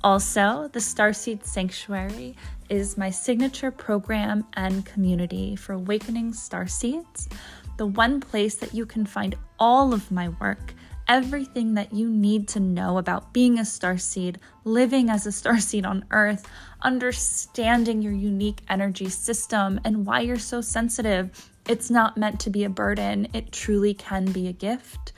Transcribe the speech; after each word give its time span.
Also, 0.03 0.71
the 0.73 0.79
Starseed 0.79 1.45
Sanctuary 1.45 2.35
is 2.71 2.97
my 2.97 3.11
signature 3.11 3.71
program 3.71 4.47
and 4.55 4.87
community 4.87 5.57
for 5.57 5.75
awakening 5.75 6.33
starseeds, 6.33 7.31
the 7.77 7.87
one 7.87 8.21
place 8.21 8.55
that 8.57 8.73
you 8.73 8.87
can 8.87 9.05
find 9.05 9.35
all 9.59 9.93
of 9.93 10.11
my 10.11 10.29
work, 10.41 10.73
everything 11.09 11.75
that 11.75 11.93
you 11.93 12.09
need 12.09 12.47
to 12.47 12.61
know 12.61 12.99
about 12.99 13.33
being 13.33 13.59
a 13.59 13.63
starseed, 13.63 14.37
living 14.65 15.11
as 15.11 15.27
a 15.27 15.31
starseed 15.31 15.85
on 15.93 16.05
Earth, 16.13 16.49
understanding 16.83 18.01
your 18.01 18.13
unique 18.13 18.61
energy 18.69 19.09
system 19.09 19.81
and 19.85 20.07
why 20.07 20.21
you're 20.21 20.39
so 20.39 20.61
sensitive. 20.61 21.51
It's 21.69 21.91
not 21.91 22.17
meant 22.17 22.39
to 22.41 22.51
be 22.51 22.65
a 22.65 22.71
burden, 22.71 23.27
it 23.35 23.53
truly 23.53 23.93
can 23.95 24.27
be 24.27 24.49
a 24.49 24.53
gift. 24.53 25.13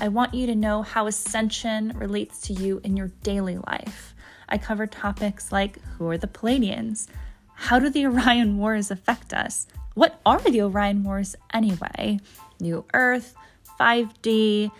I 0.00 0.08
want 0.08 0.34
you 0.34 0.46
to 0.46 0.54
know 0.54 0.82
how 0.82 1.06
ascension 1.06 1.92
relates 1.96 2.42
to 2.42 2.52
you 2.52 2.80
in 2.84 2.96
your 2.96 3.08
daily 3.22 3.58
life. 3.58 4.14
I 4.48 4.58
cover 4.58 4.86
topics 4.86 5.52
like 5.52 5.80
who 5.82 6.08
are 6.08 6.18
the 6.18 6.26
Pleiadians? 6.26 7.08
How 7.54 7.78
do 7.78 7.90
the 7.90 8.06
Orion 8.10 8.58
Wars 8.58 8.90
affect 8.90 9.32
us? 9.32 9.66
What 9.94 10.20
are 10.24 10.40
the 10.40 10.62
Orion 10.62 11.02
Wars 11.02 11.34
anyway? 11.52 12.20
New 12.60 12.84
Earth, 12.94 13.34
5D, 13.80 14.70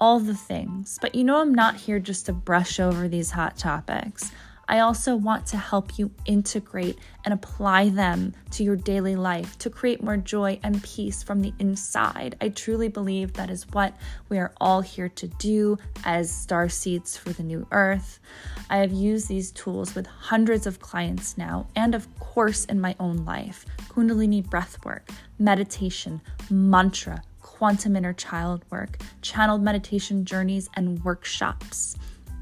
all 0.00 0.20
the 0.20 0.34
things. 0.34 0.98
But 1.00 1.14
you 1.14 1.24
know, 1.24 1.40
I'm 1.40 1.54
not 1.54 1.76
here 1.76 1.98
just 1.98 2.26
to 2.26 2.32
brush 2.32 2.78
over 2.78 3.08
these 3.08 3.30
hot 3.30 3.56
topics. 3.56 4.30
I 4.70 4.80
also 4.80 5.16
want 5.16 5.46
to 5.46 5.56
help 5.56 5.98
you 5.98 6.10
integrate 6.26 6.98
and 7.24 7.32
apply 7.32 7.88
them 7.88 8.34
to 8.50 8.62
your 8.62 8.76
daily 8.76 9.16
life 9.16 9.56
to 9.58 9.70
create 9.70 10.02
more 10.02 10.18
joy 10.18 10.60
and 10.62 10.82
peace 10.82 11.22
from 11.22 11.40
the 11.40 11.54
inside. 11.58 12.36
I 12.42 12.50
truly 12.50 12.88
believe 12.88 13.32
that 13.32 13.48
is 13.48 13.66
what 13.72 13.94
we 14.28 14.38
are 14.38 14.52
all 14.60 14.82
here 14.82 15.08
to 15.08 15.26
do 15.26 15.78
as 16.04 16.30
star 16.30 16.68
seeds 16.68 17.16
for 17.16 17.32
the 17.32 17.42
new 17.42 17.66
earth. 17.72 18.20
I 18.68 18.76
have 18.76 18.92
used 18.92 19.28
these 19.28 19.52
tools 19.52 19.94
with 19.94 20.06
hundreds 20.06 20.66
of 20.66 20.80
clients 20.80 21.38
now, 21.38 21.66
and 21.74 21.94
of 21.94 22.06
course, 22.18 22.66
in 22.66 22.78
my 22.78 22.94
own 23.00 23.24
life 23.24 23.64
Kundalini 23.88 24.46
breathwork, 24.46 25.08
meditation, 25.38 26.20
mantra, 26.50 27.22
quantum 27.40 27.96
inner 27.96 28.12
child 28.12 28.64
work, 28.70 28.98
channeled 29.22 29.62
meditation 29.62 30.26
journeys, 30.26 30.68
and 30.74 31.02
workshops. 31.04 31.96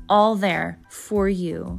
All 0.08 0.34
there 0.34 0.78
for 0.90 1.28
you. 1.28 1.78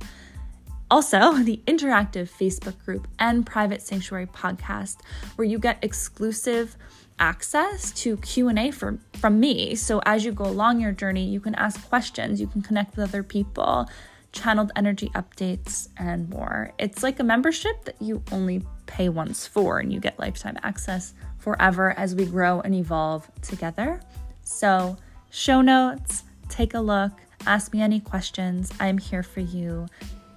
Also, 0.89 1.33
the 1.43 1.61
interactive 1.67 2.29
Facebook 2.29 2.83
group 2.85 3.07
and 3.19 3.45
private 3.45 3.81
sanctuary 3.81 4.27
podcast 4.27 4.97
where 5.35 5.47
you 5.47 5.59
get 5.59 5.77
exclusive 5.81 6.75
access 7.19 7.91
to 7.91 8.17
Q&A 8.17 8.71
from 8.71 8.99
from 9.13 9.39
me. 9.39 9.75
So 9.75 10.01
as 10.05 10.23
you 10.23 10.31
go 10.31 10.45
along 10.45 10.79
your 10.79 10.91
journey, 10.91 11.25
you 11.25 11.39
can 11.39 11.55
ask 11.55 11.87
questions, 11.89 12.39
you 12.39 12.47
can 12.47 12.61
connect 12.61 12.95
with 12.95 13.09
other 13.09 13.23
people, 13.23 13.89
channeled 14.31 14.71
energy 14.75 15.09
updates 15.15 15.89
and 15.97 16.29
more. 16.29 16.71
It's 16.77 17.01
like 17.01 17.19
a 17.19 17.23
membership 17.23 17.85
that 17.85 17.99
you 17.99 18.23
only 18.31 18.63
pay 18.85 19.09
once 19.09 19.47
for 19.47 19.79
and 19.79 19.91
you 19.91 19.99
get 19.99 20.19
lifetime 20.19 20.57
access 20.63 21.13
forever 21.39 21.91
as 21.97 22.13
we 22.13 22.25
grow 22.25 22.61
and 22.61 22.75
evolve 22.75 23.29
together. 23.41 23.99
So, 24.43 24.97
show 25.29 25.61
notes, 25.61 26.23
take 26.49 26.73
a 26.73 26.79
look, 26.79 27.11
ask 27.45 27.73
me 27.73 27.81
any 27.81 27.99
questions. 27.99 28.71
I'm 28.79 28.97
here 28.97 29.23
for 29.23 29.39
you. 29.39 29.87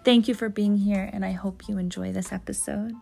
Thank 0.02 0.28
you 0.28 0.34
for 0.34 0.48
being 0.48 0.78
here, 0.78 1.10
and 1.12 1.26
I 1.26 1.32
hope 1.32 1.68
you 1.68 1.76
enjoy 1.76 2.10
this 2.10 2.32
episode. 2.32 2.94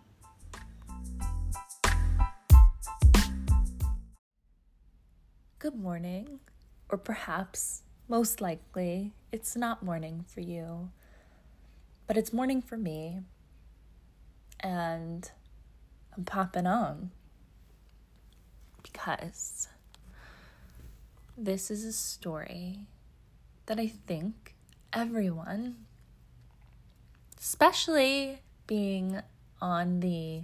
Good 5.60 5.76
morning, 5.76 6.41
or 6.88 6.98
perhaps, 6.98 7.82
most 8.09 8.41
likely, 8.41 9.12
it's 9.31 9.54
not 9.54 9.84
morning 9.84 10.25
for 10.26 10.41
you, 10.41 10.91
but 12.09 12.16
it's 12.16 12.32
morning 12.32 12.60
for 12.60 12.76
me, 12.76 13.20
and 14.59 15.30
I'm 16.16 16.25
popping 16.25 16.66
on 16.66 17.12
because 18.82 19.69
this 21.36 21.70
is 21.70 21.84
a 21.84 21.92
story 21.92 22.88
that 23.66 23.78
I 23.78 23.86
think 23.86 24.56
everyone 24.92 25.76
especially 27.38 28.41
being 28.66 29.22
on 29.60 30.00
the 30.00 30.43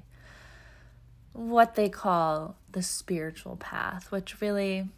what 1.33 1.75
they 1.75 1.89
call 1.89 2.57
the 2.71 2.83
spiritual 2.83 3.57
path, 3.57 4.11
which 4.13 4.41
really 4.41 4.89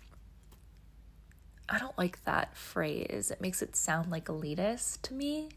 I 1.68 1.78
don't 1.78 1.96
like 1.98 2.22
that 2.24 2.56
phrase. 2.56 3.30
It 3.30 3.40
makes 3.40 3.60
it 3.62 3.74
sound 3.74 4.10
like 4.10 4.26
elitist 4.26 5.02
to 5.02 5.14
me. 5.14 5.48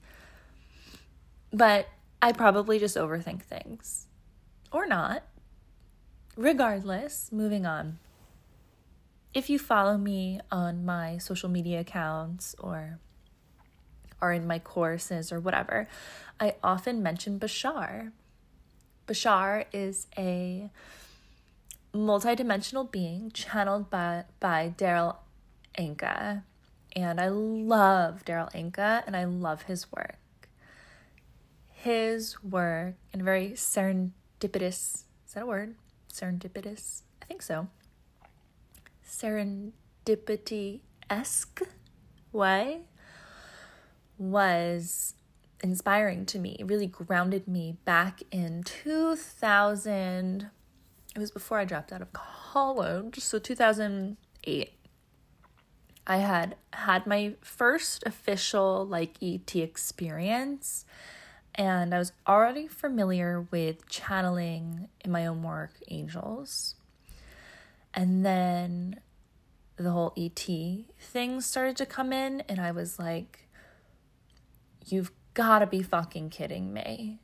But 1.51 1.87
I 2.21 2.31
probably 2.31 2.79
just 2.79 2.97
overthink 2.97 3.43
things. 3.43 4.07
Or 4.71 4.87
not. 4.87 5.23
Regardless, 6.35 7.31
moving 7.31 7.65
on. 7.65 7.99
If 9.33 9.49
you 9.49 9.59
follow 9.59 9.97
me 9.97 10.39
on 10.51 10.85
my 10.85 11.17
social 11.17 11.49
media 11.49 11.81
accounts 11.81 12.55
or 12.59 12.99
are 14.21 14.33
in 14.33 14.47
my 14.47 14.59
courses 14.59 15.31
or 15.31 15.39
whatever, 15.39 15.87
I 16.39 16.55
often 16.63 17.03
mention 17.03 17.39
Bashar. 17.39 18.11
Bashar 19.07 19.65
is 19.73 20.07
a 20.17 20.69
multidimensional 21.93 22.89
being 22.89 23.31
channeled 23.31 23.89
by, 23.89 24.25
by 24.39 24.73
Darryl 24.77 25.17
Anka. 25.77 26.43
And 26.95 27.19
I 27.19 27.29
love 27.29 28.25
Darryl 28.25 28.51
Anka 28.53 29.03
and 29.05 29.15
I 29.15 29.25
love 29.25 29.63
his 29.63 29.91
work. 29.91 30.17
His 31.71 32.41
work 32.43 32.95
in 33.13 33.23
very 33.23 33.51
serendipitous, 33.51 35.03
is 35.25 35.33
that 35.33 35.43
a 35.43 35.45
word? 35.45 35.75
Serendipitous? 36.11 37.03
I 37.21 37.25
think 37.25 37.41
so. 37.41 37.67
Serendipity 39.07 40.81
esque 41.09 41.61
way 42.31 42.81
was 44.19 45.15
inspiring 45.63 46.25
to 46.27 46.39
me. 46.39 46.55
It 46.59 46.67
really 46.67 46.87
grounded 46.87 47.47
me 47.47 47.77
back 47.85 48.21
in 48.31 48.63
2000. 48.63 50.49
It 51.15 51.19
was 51.19 51.31
before 51.31 51.57
I 51.57 51.65
dropped 51.65 51.91
out 51.91 52.01
of 52.01 52.13
college, 52.13 53.19
so 53.19 53.39
2008. 53.39 54.73
I 56.07 56.17
had 56.17 56.55
had 56.73 57.05
my 57.05 57.35
first 57.41 58.03
official 58.05 58.85
like 58.85 59.21
ET 59.21 59.55
experience 59.55 60.85
and 61.53 61.93
I 61.93 61.99
was 61.99 62.13
already 62.27 62.67
familiar 62.67 63.45
with 63.51 63.87
channeling 63.89 64.87
in 65.03 65.11
my 65.11 65.27
own 65.27 65.43
work 65.43 65.73
angels. 65.89 66.75
And 67.93 68.25
then 68.25 69.01
the 69.75 69.91
whole 69.91 70.13
ET 70.17 70.47
thing 70.99 71.41
started 71.41 71.77
to 71.77 71.85
come 71.85 72.11
in 72.11 72.41
and 72.41 72.59
I 72.59 72.71
was 72.71 72.97
like 72.97 73.48
you've 74.91 75.11
got 75.33 75.59
to 75.59 75.67
be 75.67 75.81
fucking 75.81 76.29
kidding 76.29 76.73
me. 76.73 77.19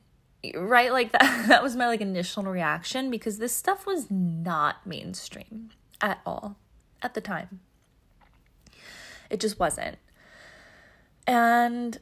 Right? 0.54 0.92
Like 0.92 1.12
that 1.14 1.48
that 1.48 1.64
was 1.64 1.76
my 1.76 1.88
like 1.88 2.02
initial 2.02 2.44
reaction 2.44 3.10
because 3.10 3.38
this 3.38 3.56
stuff 3.56 3.86
was 3.86 4.10
not 4.10 4.86
mainstream 4.86 5.70
at 6.02 6.20
all 6.26 6.58
at 7.02 7.14
the 7.14 7.22
time. 7.22 7.60
It 9.30 9.40
just 9.40 9.60
wasn't. 9.60 9.98
And 11.28 11.98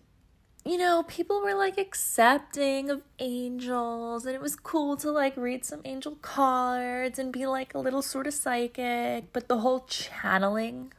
you 0.66 0.78
know 0.78 1.04
people 1.04 1.42
were 1.42 1.54
like 1.54 1.78
accepting 1.78 2.90
of 2.90 3.02
angels 3.20 4.26
and 4.26 4.34
it 4.34 4.42
was 4.42 4.56
cool 4.56 4.96
to 4.96 5.12
like 5.12 5.36
read 5.36 5.66
some 5.66 5.82
angel 5.84 6.16
cards 6.22 7.20
and 7.20 7.34
be 7.34 7.46
like 7.46 7.74
a 7.74 7.78
little 7.78 8.02
sort 8.02 8.28
of 8.28 8.34
psychic 8.34 9.34
but 9.34 9.50
the 9.50 9.58
whole 9.58 9.82
channeling 9.82 10.94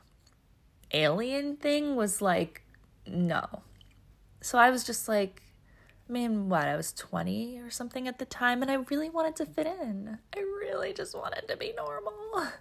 alien 0.94 1.56
thing 1.56 1.96
was 1.96 2.22
like, 2.22 2.62
no. 3.06 3.62
So 4.44 4.58
I 4.58 4.68
was 4.68 4.84
just 4.84 5.08
like, 5.08 5.40
I 6.06 6.12
mean, 6.12 6.50
what? 6.50 6.68
I 6.68 6.76
was 6.76 6.92
20 6.92 7.60
or 7.60 7.70
something 7.70 8.06
at 8.06 8.18
the 8.18 8.26
time, 8.26 8.60
and 8.60 8.70
I 8.70 8.74
really 8.74 9.08
wanted 9.08 9.36
to 9.36 9.46
fit 9.46 9.66
in. 9.66 10.18
I 10.36 10.40
really 10.40 10.92
just 10.92 11.16
wanted 11.16 11.48
to 11.48 11.56
be 11.56 11.72
normal. 11.74 12.12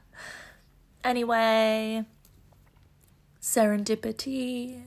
Anyway, 1.03 2.05
serendipity. 3.41 4.83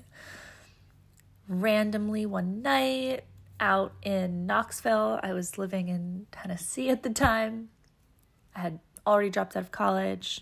Randomly 1.47 2.25
one 2.25 2.63
night 2.63 3.25
out 3.61 3.93
in 4.03 4.47
Knoxville, 4.47 5.21
I 5.23 5.35
was 5.35 5.59
living 5.59 5.89
in 5.89 6.27
Tennessee 6.33 6.89
at 6.89 7.03
the 7.03 7.11
time. 7.11 7.69
I 8.55 8.61
had 8.61 8.81
already 9.07 9.29
dropped 9.29 9.59
out 9.59 9.65
of 9.65 9.71
college 9.71 10.41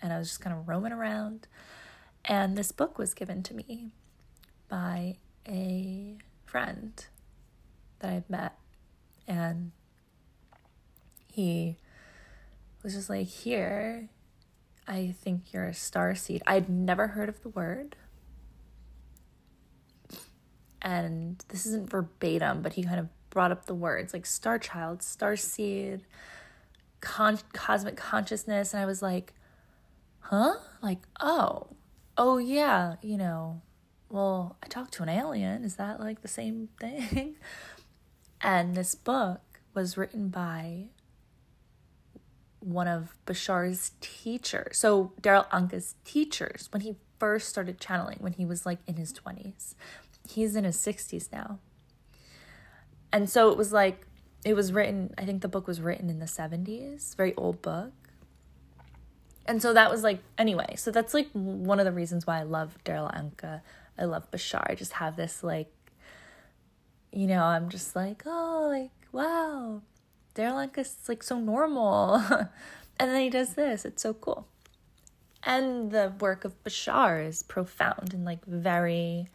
and 0.00 0.12
I 0.12 0.18
was 0.18 0.28
just 0.28 0.40
kind 0.40 0.56
of 0.56 0.68
roaming 0.68 0.92
around. 0.92 1.48
And 2.24 2.56
this 2.56 2.70
book 2.70 2.96
was 2.96 3.12
given 3.12 3.42
to 3.42 3.54
me 3.54 3.90
by 4.68 5.16
a 5.48 6.16
friend 6.44 7.04
that 8.00 8.12
I've 8.12 8.28
met. 8.30 8.58
And 9.26 9.72
he 11.32 11.76
was 12.82 12.94
just 12.94 13.10
like, 13.10 13.26
Here, 13.26 14.08
I 14.86 15.14
think 15.20 15.52
you're 15.52 15.66
a 15.66 15.74
star 15.74 16.14
seed. 16.14 16.42
I'd 16.46 16.68
never 16.68 17.08
heard 17.08 17.28
of 17.28 17.42
the 17.42 17.48
word. 17.48 17.96
And 20.80 21.44
this 21.48 21.66
isn't 21.66 21.90
verbatim, 21.90 22.62
but 22.62 22.74
he 22.74 22.84
kind 22.84 23.00
of 23.00 23.08
brought 23.30 23.50
up 23.50 23.66
the 23.66 23.74
words 23.74 24.12
like 24.12 24.24
star 24.24 24.58
child, 24.58 25.02
star 25.02 25.36
seed, 25.36 26.02
con- 27.00 27.40
cosmic 27.52 27.96
consciousness. 27.96 28.72
And 28.72 28.82
I 28.82 28.86
was 28.86 29.02
like, 29.02 29.34
huh? 30.20 30.54
Like, 30.82 31.00
oh, 31.20 31.68
oh, 32.16 32.38
yeah, 32.38 32.96
you 33.02 33.16
know, 33.16 33.62
well, 34.08 34.56
I 34.62 34.66
talked 34.68 34.94
to 34.94 35.02
an 35.02 35.08
alien. 35.08 35.64
Is 35.64 35.76
that 35.76 36.00
like 36.00 36.22
the 36.22 36.28
same 36.28 36.68
thing? 36.80 37.36
and 38.40 38.74
this 38.74 38.94
book 38.94 39.60
was 39.74 39.96
written 39.96 40.28
by 40.28 40.86
one 42.60 42.88
of 42.88 43.14
Bashar's 43.26 43.92
teachers. 44.00 44.78
So 44.78 45.12
Darryl 45.20 45.48
Anka's 45.50 45.94
teachers 46.04 46.68
when 46.70 46.82
he 46.82 46.96
first 47.18 47.48
started 47.48 47.80
channeling 47.80 48.18
when 48.20 48.32
he 48.32 48.44
was 48.44 48.66
like 48.66 48.78
in 48.86 48.96
his 48.96 49.12
20s. 49.12 49.74
He's 50.28 50.56
in 50.56 50.64
his 50.64 50.76
60s 50.76 51.30
now. 51.32 51.58
And 53.12 53.30
so 53.30 53.50
it 53.50 53.56
was 53.56 53.72
like 53.72 54.06
it 54.44 54.54
was 54.54 54.72
written, 54.72 55.14
I 55.18 55.24
think 55.24 55.42
the 55.42 55.48
book 55.48 55.66
was 55.66 55.80
written 55.80 56.10
in 56.10 56.18
the 56.18 56.26
70s, 56.26 57.16
very 57.16 57.34
old 57.34 57.62
book. 57.62 57.92
And 59.46 59.62
so 59.62 59.72
that 59.72 59.90
was 59.90 60.02
like 60.02 60.20
anyway, 60.36 60.74
so 60.76 60.90
that's 60.90 61.14
like 61.14 61.28
one 61.32 61.78
of 61.78 61.84
the 61.84 61.92
reasons 61.92 62.26
why 62.26 62.40
I 62.40 62.42
love 62.42 62.76
Darryl 62.84 63.12
Anka. 63.14 63.60
I 63.98 64.04
love 64.04 64.30
Bashar. 64.30 64.64
I 64.68 64.74
just 64.74 64.94
have 64.94 65.16
this 65.16 65.42
like 65.42 65.72
you 67.12 67.26
know, 67.26 67.42
I'm 67.42 67.70
just 67.70 67.96
like, 67.96 68.24
oh, 68.26 68.68
like 68.70 68.90
wow, 69.10 69.80
Darryl 70.34 70.68
Anka's 70.68 70.96
like 71.08 71.22
so 71.22 71.38
normal. 71.40 72.14
and 73.00 73.10
then 73.10 73.20
he 73.20 73.30
does 73.30 73.54
this. 73.54 73.84
It's 73.84 74.02
so 74.02 74.12
cool. 74.14 74.46
And 75.42 75.90
the 75.90 76.12
work 76.20 76.44
of 76.44 76.62
Bashar 76.62 77.26
is 77.26 77.42
profound 77.42 78.12
and 78.12 78.24
like 78.24 78.44
very, 78.44 79.28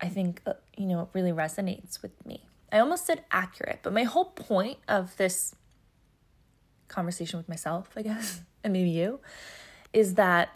I 0.00 0.08
think, 0.08 0.42
uh, 0.44 0.54
you 0.76 0.86
know, 0.86 1.02
it 1.02 1.08
really 1.14 1.32
resonates 1.32 2.02
with 2.02 2.26
me. 2.26 2.44
I 2.70 2.80
almost 2.80 3.06
said 3.06 3.24
accurate, 3.30 3.80
but 3.82 3.94
my 3.94 4.02
whole 4.02 4.26
point 4.26 4.78
of 4.88 5.16
this 5.16 5.54
conversation 6.88 7.38
with 7.38 7.48
myself, 7.48 7.88
I 7.96 8.02
guess, 8.02 8.42
and 8.64 8.72
maybe 8.72 8.90
you, 8.90 9.20
is 9.92 10.14
that 10.14 10.50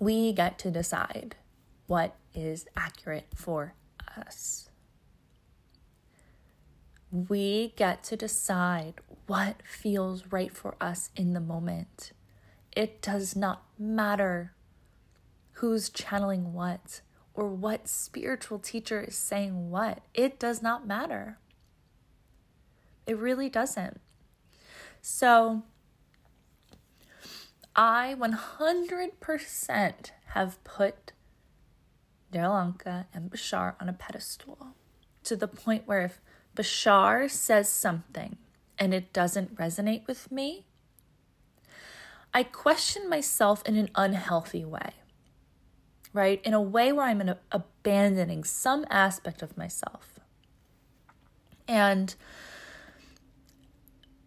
we 0.00 0.32
get 0.32 0.58
to 0.60 0.70
decide 0.70 1.36
what 1.88 2.14
is 2.32 2.66
accurate 2.76 3.26
for 3.34 3.74
us 4.16 4.68
we 7.10 7.72
get 7.76 8.02
to 8.04 8.16
decide 8.16 8.94
what 9.26 9.62
feels 9.64 10.26
right 10.30 10.54
for 10.54 10.76
us 10.80 11.10
in 11.16 11.32
the 11.32 11.40
moment. 11.40 12.12
It 12.76 13.00
does 13.00 13.34
not 13.34 13.62
matter 13.78 14.52
who's 15.52 15.88
channeling 15.88 16.52
what 16.52 17.00
or 17.34 17.48
what 17.48 17.88
spiritual 17.88 18.58
teacher 18.58 19.00
is 19.00 19.16
saying 19.16 19.70
what. 19.70 20.02
It 20.14 20.38
does 20.38 20.62
not 20.62 20.86
matter. 20.86 21.38
It 23.06 23.16
really 23.16 23.48
doesn't. 23.48 24.00
So, 25.00 25.62
I 27.74 28.16
100% 28.18 30.10
have 30.26 30.64
put 30.64 31.12
Darryl 32.32 32.74
Anka 32.74 33.06
and 33.14 33.30
Bashar 33.30 33.74
on 33.80 33.88
a 33.88 33.92
pedestal 33.92 34.74
to 35.24 35.36
the 35.36 35.48
point 35.48 35.86
where 35.86 36.02
if 36.02 36.20
Bashar 36.56 37.30
says 37.30 37.68
something 37.68 38.36
and 38.78 38.92
it 38.92 39.12
doesn't 39.12 39.56
resonate 39.56 40.06
with 40.06 40.30
me, 40.30 40.66
I 42.32 42.42
question 42.42 43.08
myself 43.08 43.62
in 43.64 43.76
an 43.76 43.90
unhealthy 43.94 44.64
way, 44.64 44.92
right? 46.12 46.40
In 46.44 46.54
a 46.54 46.60
way 46.60 46.92
where 46.92 47.06
I'm 47.06 47.34
abandoning 47.52 48.44
some 48.44 48.84
aspect 48.90 49.42
of 49.42 49.56
myself. 49.56 50.20
And 51.66 52.14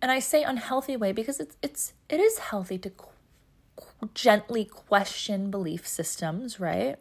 and 0.02 0.12
I 0.12 0.20
say 0.20 0.44
unhealthy 0.44 0.98
way 0.98 1.12
because 1.12 1.40
it's 1.40 1.58
it's 1.62 1.94
it 2.10 2.20
is 2.20 2.40
healthy 2.40 2.78
to 2.80 2.90
qu- 2.90 4.10
gently 4.14 4.66
question 4.66 5.52
belief 5.52 5.88
systems, 5.88 6.60
right? 6.60 6.98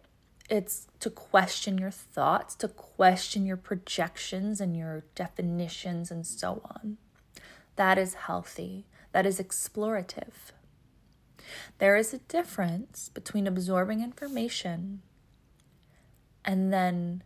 It's 0.51 0.89
to 0.99 1.09
question 1.09 1.79
your 1.79 1.93
thoughts, 1.93 2.57
to 2.57 2.69
question 2.69 3.47
your 3.47 3.57
projections 3.57 4.61
and 4.61 4.77
your 4.77 5.05
definitions 5.15 6.11
and 6.11 6.27
so 6.27 6.61
on. 6.65 6.99
That 7.77 7.97
is 7.97 8.15
healthy. 8.15 8.85
That 9.13 9.25
is 9.25 9.41
explorative. 9.41 10.53
There 11.79 11.97
is 11.97 12.13
a 12.13 12.19
difference 12.19 13.09
between 13.09 13.47
absorbing 13.47 14.03
information 14.03 15.03
and 16.45 16.73
then 16.73 17.23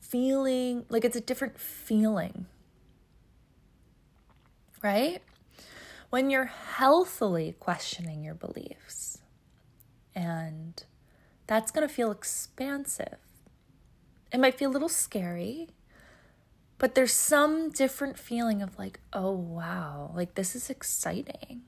feeling 0.00 0.84
like 0.88 1.04
it's 1.04 1.16
a 1.16 1.20
different 1.20 1.58
feeling, 1.58 2.46
right? 4.82 5.22
When 6.10 6.30
you're 6.30 6.44
healthily 6.44 7.56
questioning 7.58 8.22
your 8.22 8.34
beliefs 8.34 9.18
and 10.14 10.84
that's 11.46 11.70
going 11.70 11.86
to 11.86 11.92
feel 11.92 12.10
expansive. 12.10 13.18
It 14.32 14.40
might 14.40 14.54
feel 14.54 14.70
a 14.70 14.72
little 14.72 14.88
scary, 14.88 15.68
but 16.78 16.94
there's 16.94 17.12
some 17.12 17.70
different 17.70 18.18
feeling 18.18 18.62
of 18.62 18.78
like, 18.78 19.00
oh, 19.12 19.30
wow, 19.30 20.12
like 20.14 20.34
this 20.34 20.56
is 20.56 20.70
exciting. 20.70 21.62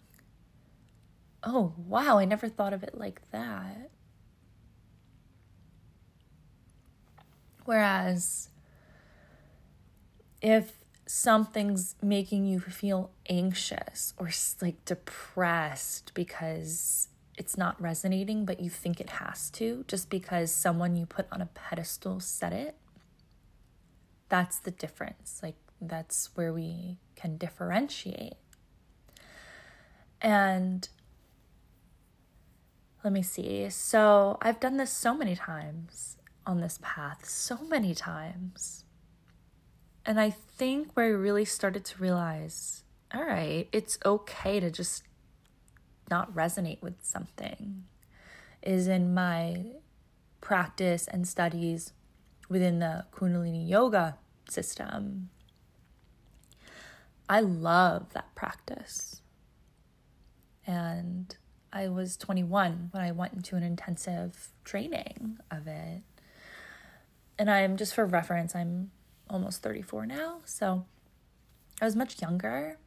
Oh, 1.42 1.74
wow, 1.76 2.18
I 2.18 2.24
never 2.24 2.48
thought 2.48 2.72
of 2.72 2.82
it 2.82 2.96
like 2.96 3.30
that. 3.30 3.90
Whereas 7.64 8.48
if 10.40 10.72
something's 11.06 11.94
making 12.02 12.46
you 12.46 12.60
feel 12.60 13.10
anxious 13.28 14.12
or 14.16 14.30
like 14.60 14.84
depressed 14.84 16.12
because 16.14 17.08
it's 17.36 17.56
not 17.56 17.80
resonating, 17.80 18.44
but 18.44 18.60
you 18.60 18.70
think 18.70 19.00
it 19.00 19.10
has 19.10 19.50
to 19.50 19.84
just 19.88 20.08
because 20.10 20.50
someone 20.50 20.96
you 20.96 21.06
put 21.06 21.26
on 21.30 21.40
a 21.40 21.46
pedestal 21.46 22.20
said 22.20 22.52
it. 22.52 22.76
That's 24.28 24.58
the 24.58 24.70
difference. 24.70 25.40
Like, 25.42 25.56
that's 25.80 26.30
where 26.34 26.52
we 26.52 26.98
can 27.14 27.36
differentiate. 27.36 28.34
And 30.20 30.88
let 33.04 33.12
me 33.12 33.22
see. 33.22 33.68
So, 33.70 34.38
I've 34.40 34.58
done 34.58 34.78
this 34.78 34.90
so 34.90 35.14
many 35.14 35.36
times 35.36 36.16
on 36.46 36.60
this 36.60 36.78
path, 36.82 37.28
so 37.28 37.58
many 37.68 37.94
times. 37.94 38.84
And 40.04 40.18
I 40.18 40.30
think 40.30 40.92
where 40.94 41.06
I 41.06 41.10
really 41.10 41.44
started 41.44 41.84
to 41.84 42.02
realize 42.02 42.82
all 43.14 43.24
right, 43.24 43.68
it's 43.72 43.98
okay 44.04 44.60
to 44.60 44.70
just 44.70 45.02
not 46.10 46.34
resonate 46.34 46.82
with 46.82 46.94
something 47.02 47.84
is 48.62 48.88
in 48.88 49.14
my 49.14 49.64
practice 50.40 51.06
and 51.06 51.26
studies 51.26 51.92
within 52.48 52.78
the 52.78 53.04
Kundalini 53.12 53.68
Yoga 53.68 54.16
system. 54.48 55.30
I 57.28 57.40
love 57.40 58.12
that 58.12 58.34
practice. 58.34 59.22
And 60.66 61.34
I 61.72 61.88
was 61.88 62.16
21 62.16 62.88
when 62.92 63.02
I 63.02 63.12
went 63.12 63.34
into 63.34 63.56
an 63.56 63.62
intensive 63.62 64.48
training 64.64 65.38
of 65.50 65.66
it. 65.66 66.02
And 67.38 67.50
I'm 67.50 67.76
just 67.76 67.94
for 67.94 68.06
reference, 68.06 68.54
I'm 68.54 68.90
almost 69.28 69.62
34 69.62 70.06
now. 70.06 70.40
So 70.44 70.84
I 71.80 71.84
was 71.84 71.96
much 71.96 72.22
younger 72.22 72.78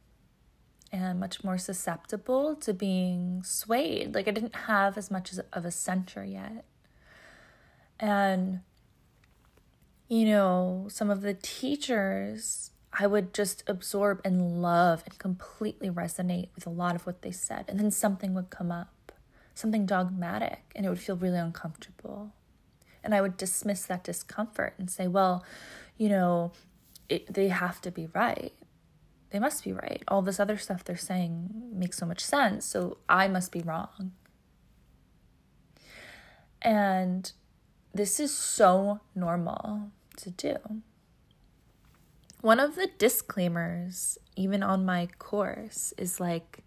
and 0.92 1.20
much 1.20 1.44
more 1.44 1.58
susceptible 1.58 2.56
to 2.56 2.74
being 2.74 3.42
swayed. 3.44 4.14
Like 4.14 4.26
I 4.28 4.32
didn't 4.32 4.56
have 4.56 4.98
as 4.98 5.10
much 5.10 5.32
of 5.52 5.64
a 5.64 5.70
center 5.70 6.24
yet. 6.24 6.64
And, 7.98 8.60
you 10.08 10.26
know, 10.26 10.86
some 10.88 11.10
of 11.10 11.20
the 11.20 11.34
teachers 11.34 12.70
I 12.92 13.06
would 13.06 13.32
just 13.32 13.62
absorb 13.66 14.20
and 14.24 14.60
love 14.60 15.02
and 15.06 15.18
completely 15.18 15.88
resonate 15.90 16.48
with 16.54 16.66
a 16.66 16.70
lot 16.70 16.96
of 16.96 17.06
what 17.06 17.22
they 17.22 17.30
said. 17.30 17.66
And 17.68 17.78
then 17.78 17.90
something 17.90 18.34
would 18.34 18.50
come 18.50 18.72
up, 18.72 19.12
something 19.54 19.86
dogmatic, 19.86 20.72
and 20.74 20.84
it 20.84 20.88
would 20.88 20.98
feel 20.98 21.16
really 21.16 21.38
uncomfortable. 21.38 22.32
And 23.04 23.14
I 23.14 23.20
would 23.20 23.36
dismiss 23.36 23.84
that 23.86 24.04
discomfort 24.04 24.74
and 24.76 24.90
say, 24.90 25.06
well, 25.06 25.44
you 25.96 26.08
know, 26.08 26.52
it, 27.08 27.32
they 27.32 27.48
have 27.48 27.80
to 27.82 27.90
be 27.90 28.08
right. 28.12 28.52
They 29.30 29.38
must 29.38 29.64
be 29.64 29.72
right. 29.72 30.02
All 30.08 30.22
this 30.22 30.40
other 30.40 30.56
stuff 30.56 30.84
they're 30.84 30.96
saying 30.96 31.50
makes 31.72 31.96
so 31.96 32.06
much 32.06 32.24
sense. 32.24 32.64
So 32.64 32.98
I 33.08 33.28
must 33.28 33.52
be 33.52 33.60
wrong. 33.60 34.12
And 36.62 37.32
this 37.94 38.20
is 38.20 38.34
so 38.34 39.00
normal 39.14 39.90
to 40.16 40.30
do. 40.30 40.56
One 42.40 42.58
of 42.58 42.74
the 42.74 42.88
disclaimers, 42.98 44.18
even 44.34 44.62
on 44.62 44.84
my 44.84 45.08
course, 45.18 45.92
is 45.98 46.18
like, 46.18 46.64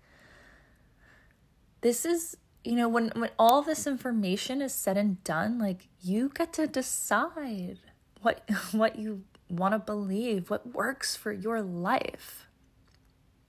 this 1.82 2.05
is, 2.05 2.38
you 2.63 2.75
know, 2.75 2.88
when, 2.88 3.12
when 3.15 3.32
all 3.38 3.62
this 3.62 3.88
information 3.88 4.62
is 4.62 4.74
said 4.74 4.98
and 4.98 5.24
done, 5.24 5.60
like, 5.60 5.88
you 6.01 6.32
get 6.34 6.53
to 6.53 6.67
decide 6.67 7.79
what, 8.22 8.48
what 8.72 8.98
you 8.98 9.24
want 9.50 9.74
to 9.74 9.79
believe, 9.79 10.50
what 10.50 10.74
works 10.74 11.15
for 11.15 11.32
your 11.32 11.62
life. 11.62 12.48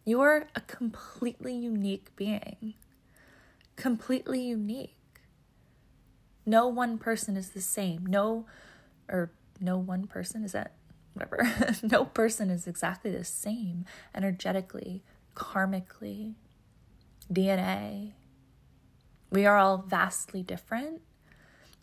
You 0.04 0.20
are 0.20 0.48
a 0.54 0.60
completely 0.60 1.54
unique 1.54 2.14
being, 2.16 2.74
completely 3.76 4.42
unique. 4.42 4.96
No 6.44 6.68
one 6.68 6.98
person 6.98 7.36
is 7.36 7.50
the 7.50 7.60
same. 7.62 8.04
No, 8.04 8.44
or 9.08 9.32
no 9.60 9.78
one 9.78 10.06
person 10.06 10.44
is 10.44 10.52
that 10.52 10.74
whatever. 11.14 11.48
no 11.82 12.04
person 12.04 12.50
is 12.50 12.66
exactly 12.66 13.10
the 13.10 13.24
same 13.24 13.86
energetically, 14.14 15.02
karmically, 15.34 16.34
DNA. 17.32 18.12
We 19.30 19.46
are 19.46 19.56
all 19.56 19.78
vastly 19.78 20.42
different 20.42 21.00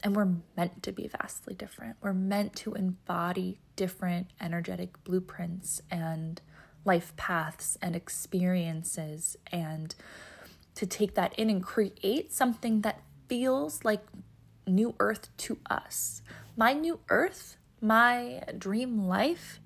and 0.03 0.15
we're 0.15 0.33
meant 0.57 0.83
to 0.83 0.91
be 0.91 1.07
vastly 1.07 1.53
different. 1.53 1.97
We're 2.01 2.13
meant 2.13 2.55
to 2.57 2.73
embody 2.73 3.59
different 3.75 4.27
energetic 4.39 5.03
blueprints 5.03 5.81
and 5.89 6.41
life 6.85 7.15
paths 7.15 7.77
and 7.81 7.95
experiences 7.95 9.37
and 9.51 9.95
to 10.75 10.85
take 10.85 11.15
that 11.15 11.33
in 11.37 11.49
and 11.49 11.63
create 11.63 12.31
something 12.31 12.81
that 12.81 13.01
feels 13.27 13.83
like 13.83 14.01
new 14.67 14.95
earth 14.99 15.29
to 15.37 15.57
us. 15.69 16.21
My 16.55 16.73
new 16.73 16.99
earth, 17.09 17.57
my 17.81 18.41
dream 18.57 19.07
life 19.07 19.59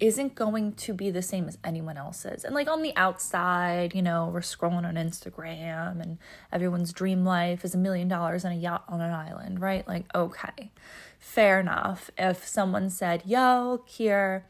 isn't 0.00 0.34
going 0.34 0.72
to 0.72 0.92
be 0.92 1.10
the 1.10 1.22
same 1.22 1.46
as 1.46 1.58
anyone 1.62 1.96
else's. 1.96 2.44
And 2.44 2.56
like 2.56 2.68
on 2.68 2.82
the 2.82 2.94
outside, 2.96 3.94
you 3.94 4.02
know, 4.02 4.30
we're 4.32 4.40
scrolling 4.40 4.84
on 4.84 4.96
Instagram 4.96 6.00
and 6.00 6.18
everyone's 6.52 6.92
dream 6.92 7.24
life 7.24 7.64
is 7.64 7.74
a 7.74 7.78
million 7.78 8.08
dollars 8.08 8.44
on 8.44 8.50
a 8.50 8.56
yacht 8.56 8.82
on 8.88 9.00
an 9.00 9.12
island, 9.12 9.60
right? 9.60 9.86
Like, 9.86 10.06
okay, 10.12 10.72
fair 11.20 11.60
enough. 11.60 12.10
If 12.18 12.46
someone 12.48 12.90
said, 12.90 13.22
yo, 13.24 13.84
here, 13.86 14.46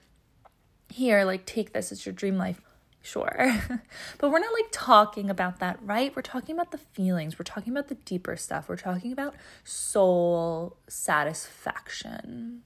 here, 0.93 1.25
like, 1.25 1.47
take 1.47 1.73
this 1.73 1.93
as 1.93 2.07
your 2.07 2.13
dream 2.13 2.39
life, 2.39 2.61
sure. 3.03 3.61
but 4.19 4.31
we're 4.31 4.39
not 4.39 4.53
like 4.53 4.69
talking 4.71 5.29
about 5.29 5.59
that, 5.59 5.79
right? 5.83 6.15
We're 6.15 6.23
talking 6.23 6.55
about 6.55 6.71
the 6.71 6.79
feelings, 6.79 7.39
we're 7.39 7.45
talking 7.45 7.73
about 7.73 7.89
the 7.89 7.97
deeper 7.97 8.37
stuff, 8.37 8.69
we're 8.69 8.77
talking 8.77 9.13
about 9.13 9.35
soul 9.65 10.77
satisfaction. 10.89 12.63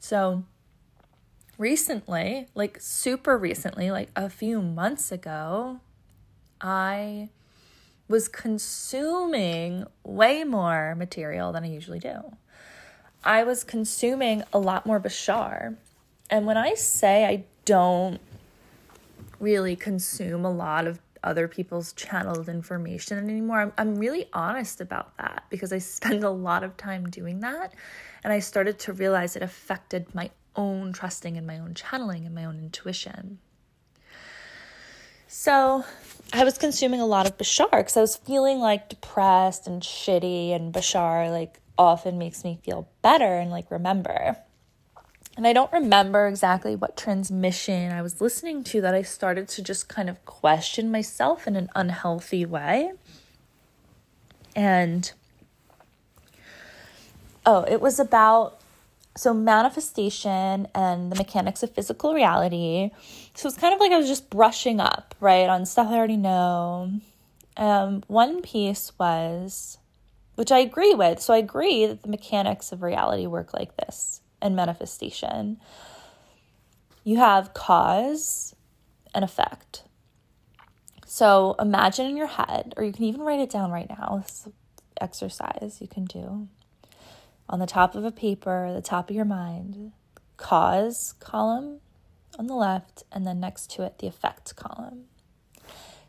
So, 0.00 0.44
recently, 1.56 2.48
like 2.54 2.78
super 2.80 3.38
recently, 3.38 3.90
like 3.90 4.10
a 4.14 4.28
few 4.28 4.60
months 4.60 5.10
ago, 5.10 5.80
I 6.60 7.30
was 8.08 8.28
consuming 8.28 9.86
way 10.02 10.44
more 10.44 10.94
material 10.94 11.52
than 11.52 11.64
I 11.64 11.68
usually 11.68 11.98
do. 11.98 12.36
I 13.24 13.42
was 13.42 13.64
consuming 13.64 14.42
a 14.52 14.58
lot 14.58 14.84
more 14.84 15.00
Bashar. 15.00 15.76
And 16.28 16.46
when 16.46 16.58
I 16.58 16.74
say 16.74 17.24
I 17.24 17.44
don't 17.64 18.20
really 19.40 19.76
consume 19.76 20.44
a 20.44 20.50
lot 20.50 20.86
of 20.86 21.00
other 21.22 21.48
people's 21.48 21.94
channeled 21.94 22.50
information 22.50 23.18
anymore, 23.18 23.60
I'm, 23.60 23.72
I'm 23.78 23.94
really 23.96 24.28
honest 24.34 24.82
about 24.82 25.16
that 25.16 25.44
because 25.48 25.72
I 25.72 25.78
spend 25.78 26.22
a 26.22 26.30
lot 26.30 26.62
of 26.62 26.76
time 26.76 27.08
doing 27.08 27.40
that. 27.40 27.72
And 28.22 28.32
I 28.32 28.40
started 28.40 28.78
to 28.80 28.92
realize 28.92 29.36
it 29.36 29.42
affected 29.42 30.14
my 30.14 30.30
own 30.54 30.92
trusting 30.92 31.36
and 31.36 31.46
my 31.46 31.58
own 31.58 31.74
channeling 31.74 32.26
and 32.26 32.34
my 32.34 32.44
own 32.44 32.58
intuition. 32.58 33.38
So 35.26 35.84
I 36.32 36.44
was 36.44 36.58
consuming 36.58 37.00
a 37.00 37.06
lot 37.06 37.26
of 37.26 37.36
Bashar 37.36 37.70
because 37.70 37.96
I 37.96 38.00
was 38.00 38.16
feeling 38.16 38.60
like 38.60 38.88
depressed 38.88 39.66
and 39.66 39.82
shitty, 39.82 40.54
and 40.54 40.72
Bashar 40.72 41.30
like 41.30 41.58
often 41.78 42.18
makes 42.18 42.44
me 42.44 42.58
feel 42.62 42.88
better 43.02 43.38
and 43.38 43.50
like 43.50 43.70
remember. 43.70 44.36
And 45.36 45.46
I 45.46 45.52
don't 45.52 45.72
remember 45.72 46.28
exactly 46.28 46.76
what 46.76 46.96
transmission 46.96 47.90
I 47.90 48.02
was 48.02 48.20
listening 48.20 48.62
to 48.64 48.80
that 48.82 48.94
I 48.94 49.02
started 49.02 49.48
to 49.48 49.62
just 49.62 49.88
kind 49.88 50.08
of 50.08 50.24
question 50.24 50.92
myself 50.92 51.48
in 51.48 51.56
an 51.56 51.70
unhealthy 51.74 52.46
way. 52.46 52.92
And 54.54 55.10
oh, 57.44 57.64
it 57.68 57.80
was 57.80 57.98
about 57.98 58.60
so 59.16 59.32
manifestation 59.32 60.68
and 60.74 61.10
the 61.10 61.16
mechanics 61.16 61.62
of 61.62 61.70
physical 61.72 62.14
reality. 62.14 62.90
So 63.34 63.48
it's 63.48 63.58
kind 63.58 63.74
of 63.74 63.80
like 63.80 63.92
I 63.92 63.98
was 63.98 64.08
just 64.08 64.30
brushing 64.30 64.80
up, 64.80 65.14
right, 65.20 65.48
on 65.48 65.66
stuff 65.66 65.88
I 65.88 65.94
already 65.94 66.16
know. 66.16 66.92
Um, 67.56 68.02
one 68.06 68.42
piece 68.42 68.92
was, 68.98 69.78
which 70.34 70.52
I 70.52 70.58
agree 70.58 70.94
with. 70.94 71.20
So 71.20 71.34
I 71.34 71.38
agree 71.38 71.86
that 71.86 72.02
the 72.02 72.08
mechanics 72.08 72.72
of 72.72 72.82
reality 72.82 73.26
work 73.26 73.54
like 73.54 73.76
this 73.76 74.20
and 74.40 74.56
manifestation. 74.56 75.58
You 77.02 77.18
have 77.18 77.54
cause 77.54 78.54
and 79.14 79.24
effect. 79.24 79.84
So 81.06 81.54
imagine 81.58 82.06
in 82.06 82.16
your 82.16 82.26
head, 82.26 82.74
or 82.76 82.84
you 82.84 82.92
can 82.92 83.04
even 83.04 83.20
write 83.20 83.40
it 83.40 83.50
down 83.50 83.70
right 83.70 83.88
now. 83.88 84.22
This 84.22 84.48
exercise 85.00 85.78
you 85.80 85.88
can 85.88 86.04
do 86.04 86.48
on 87.48 87.58
the 87.58 87.66
top 87.66 87.94
of 87.94 88.04
a 88.04 88.10
paper, 88.10 88.72
the 88.72 88.80
top 88.80 89.10
of 89.10 89.16
your 89.16 89.24
mind, 89.24 89.92
cause 90.36 91.14
column 91.20 91.80
on 92.38 92.46
the 92.46 92.54
left, 92.54 93.04
and 93.12 93.26
then 93.26 93.38
next 93.38 93.70
to 93.72 93.82
it, 93.82 93.98
the 93.98 94.06
effect 94.06 94.56
column. 94.56 95.04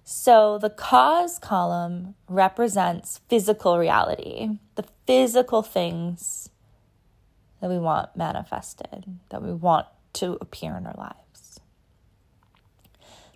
So 0.08 0.60
the 0.60 0.70
cause 0.70 1.40
column 1.40 2.14
represents 2.30 3.22
physical 3.28 3.80
reality, 3.80 4.60
the 4.76 4.86
physical 5.08 5.64
things 5.64 6.50
that 7.60 7.72
we 7.72 7.80
want 7.80 8.16
manifested, 8.16 9.06
that 9.30 9.42
we 9.42 9.52
want 9.52 9.88
to 10.14 10.38
appear 10.40 10.78
in 10.78 10.86
our 10.86 10.94
lives. 10.96 11.60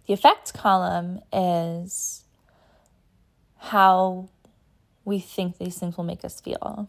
The 0.05 0.13
effect 0.13 0.53
column 0.53 1.21
is 1.33 2.23
how 3.57 4.29
we 5.05 5.17
think 5.17 5.57
these 5.57 5.79
things 5.79 5.97
will 5.97 6.03
make 6.03 6.23
us 6.23 6.39
feel. 6.39 6.88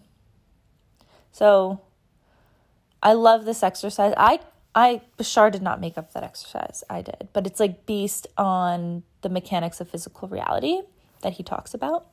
So 1.33 1.81
I 3.03 3.15
love 3.15 3.47
this 3.47 3.63
exercise. 3.63 4.13
I 4.19 4.41
I 4.75 5.03
Bashar 5.19 5.51
did 5.51 5.63
not 5.63 5.81
make 5.81 5.99
up 5.99 6.13
that 6.13 6.23
exercise. 6.23 6.85
I 6.89 7.03
did, 7.03 7.29
but 7.33 7.47
it's 7.47 7.61
like 7.61 7.87
based 7.87 8.27
on 8.37 9.03
the 9.23 9.29
mechanics 9.29 9.81
of 9.81 9.89
physical 9.89 10.29
reality 10.29 10.83
that 11.23 11.35
he 11.35 11.43
talks 11.43 11.75
about. 11.75 12.07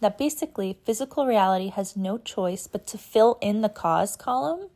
That 0.00 0.18
basically 0.18 0.78
physical 0.84 1.26
reality 1.26 1.68
has 1.68 1.96
no 1.96 2.18
choice 2.18 2.66
but 2.66 2.86
to 2.88 2.98
fill 2.98 3.38
in 3.40 3.62
the 3.62 3.68
cause 3.68 4.16
column 4.16 4.68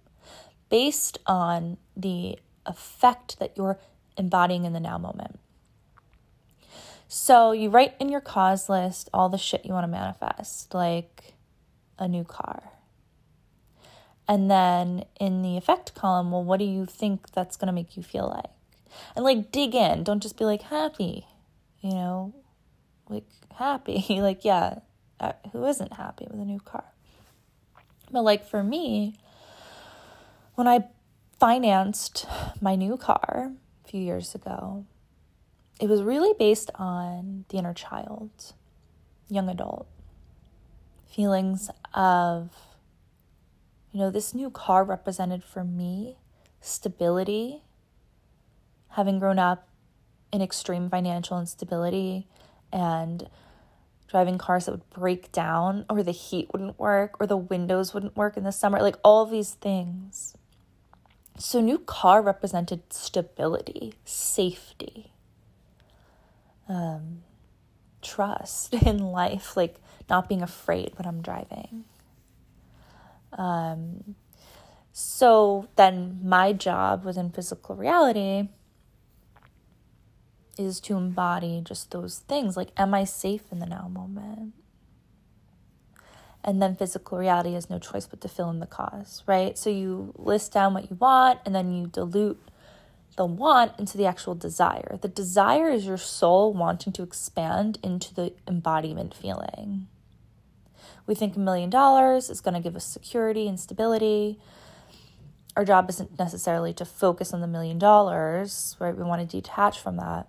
based 0.69 1.19
on 1.27 1.77
the 1.97 2.39
effect 2.67 3.39
that 3.39 3.57
you're 3.57 3.79
embodying 4.17 4.65
in 4.65 4.73
the 4.73 4.81
now 4.81 4.99
moment. 4.99 5.39
So 7.09 7.53
you 7.53 7.71
write 7.71 7.95
in 7.99 8.09
your 8.09 8.21
cause 8.21 8.69
list 8.69 9.11
all 9.13 9.29
the 9.29 9.37
shit 9.37 9.67
you 9.67 9.73
want 9.73 9.85
to 9.85 9.89
manifest, 9.89 10.73
like 10.73 11.35
a 11.99 12.07
new 12.07 12.25
car, 12.25 12.71
and 14.29 14.51
then 14.51 15.05
in 15.19 15.43
the 15.43 15.57
effect 15.57 15.95
column, 15.95 16.31
well, 16.31 16.45
what 16.45 16.59
do 16.59 16.65
you 16.65 16.87
think 16.87 17.33
that's 17.33 17.57
going 17.57 17.67
to 17.67 17.73
make 17.73 17.97
you 17.97 18.03
feel 18.03 18.29
like? 18.29 18.51
And 19.15 19.25
like 19.25 19.53
dig 19.53 19.75
in. 19.75 20.05
Don't 20.05 20.23
just 20.23 20.37
be 20.37 20.45
like 20.45 20.63
happy, 20.63 21.27
you 21.81 21.91
know, 21.91 22.35
like 23.09 23.27
happy. 23.57 24.05
like, 24.21 24.45
yeah, 24.45 24.81
uh, 25.19 25.33
who 25.53 25.65
isn't 25.67 25.95
happy 25.95 26.27
with 26.31 26.41
a 26.41 26.45
new 26.45 26.61
car? 26.61 26.85
But 28.11 28.23
like 28.23 28.49
for 28.49 28.63
me, 28.63 29.17
when 30.55 30.67
I 30.67 30.85
financed 31.41 32.27
my 32.61 32.77
new 32.77 32.99
car 32.99 33.51
a 33.85 33.89
few 33.89 34.01
years 34.01 34.35
ago. 34.35 34.85
It 35.81 35.89
was 35.89 36.03
really 36.03 36.35
based 36.39 36.71
on 36.75 37.47
the 37.49 37.57
inner 37.57 37.73
child, 37.73 38.31
young 39.31 39.49
adult, 39.49 39.89
feelings 41.09 41.71
of, 41.95 42.51
you 43.93 44.01
know, 44.01 44.11
this 44.11 44.35
new 44.35 44.51
car 44.51 44.85
represented 44.85 45.43
for 45.43 45.65
me 45.65 46.17
stability, 46.61 47.63
having 48.91 49.19
grown 49.19 49.39
up 49.39 49.69
in 50.33 50.43
extreme 50.43 50.91
financial 50.91 51.41
instability 51.41 52.27
and 52.73 53.29
driving 54.09 54.39
cars 54.39 54.67
that 54.67 54.73
would 54.73 54.91
break 54.91 55.33
down 55.33 55.85
or 55.89 56.03
the 56.03 56.13
heat 56.13 56.49
wouldn't 56.53 56.79
work 56.79 57.21
or 57.21 57.27
the 57.27 57.37
windows 57.37 57.95
wouldn't 57.95 58.17
work 58.17 58.37
in 58.37 58.45
the 58.45 58.53
summer 58.53 58.81
like 58.81 58.97
all 59.03 59.25
these 59.25 59.55
things. 59.55 60.37
So 61.39 61.61
new 61.61 61.79
car 61.79 62.21
represented 62.21 62.93
stability 62.93 63.95
safety 64.05 65.11
um, 66.71 67.23
trust 68.01 68.73
in 68.87 68.99
life 68.99 69.57
like 69.57 69.77
not 70.09 70.29
being 70.29 70.43
afraid 70.43 70.93
when 70.97 71.07
i'm 71.07 71.21
driving 71.21 71.85
um, 73.33 74.17
so 74.93 75.69
then 75.77 76.21
my 76.23 76.53
job 76.53 77.05
within 77.05 77.31
physical 77.31 77.77
reality 77.77 78.49
is 80.59 80.81
to 80.81 80.97
embody 80.97 81.63
just 81.65 81.91
those 81.91 82.19
things 82.19 82.57
like, 82.57 82.71
am 82.77 82.93
I 82.95 83.05
safe 83.05 83.43
in 83.51 83.61
the 83.61 83.67
now 83.67 83.89
moment? 83.89 84.55
And 86.43 86.61
then 86.61 86.75
physical 86.75 87.19
reality 87.19 87.53
has 87.53 87.69
no 87.69 87.79
choice 87.79 88.07
but 88.07 88.21
to 88.23 88.29
fill 88.29 88.51
in 88.51 88.61
the 88.61 88.67
cause, 88.67 89.23
right? 89.27 89.57
So 89.59 89.71
you 89.71 90.15
list 90.17 90.53
down 90.53 90.75
what 90.75 90.91
you 90.91 90.97
want 90.97 91.41
and 91.45 91.55
then 91.55 91.73
you 91.73 91.87
dilute 91.87 92.41
the 93.17 93.27
want 93.27 93.79
into 93.79 93.99
the 93.99 94.07
actual 94.07 94.35
desire. 94.35 94.99
The 95.01 95.09
desire 95.09 95.69
is 95.69 95.85
your 95.85 95.99
soul 95.99 96.55
wanting 96.55 96.93
to 96.95 97.03
expand 97.03 97.79
into 97.83 98.15
the 98.15 98.33
embodiment 98.49 99.15
feeling. 99.15 99.89
We 101.11 101.17
think 101.17 101.35
a 101.35 101.41
million 101.41 101.71
dollars 101.71 102.31
is 102.31 102.41
going 102.41 102.55
to 102.55 102.61
give 102.61 102.77
us 102.77 102.87
security 102.87 103.49
and 103.49 103.59
stability. 103.59 104.39
Our 105.57 105.65
job 105.65 105.91
isn't 105.91 106.17
necessarily 106.17 106.73
to 106.75 106.85
focus 106.85 107.35
on 107.35 107.41
the 107.41 107.49
million 107.49 107.81
dollars, 107.81 108.77
right? 108.79 108.97
We 108.97 109.03
want 109.03 109.21
to 109.21 109.27
detach 109.27 109.81
from 109.81 109.97
that 109.97 110.29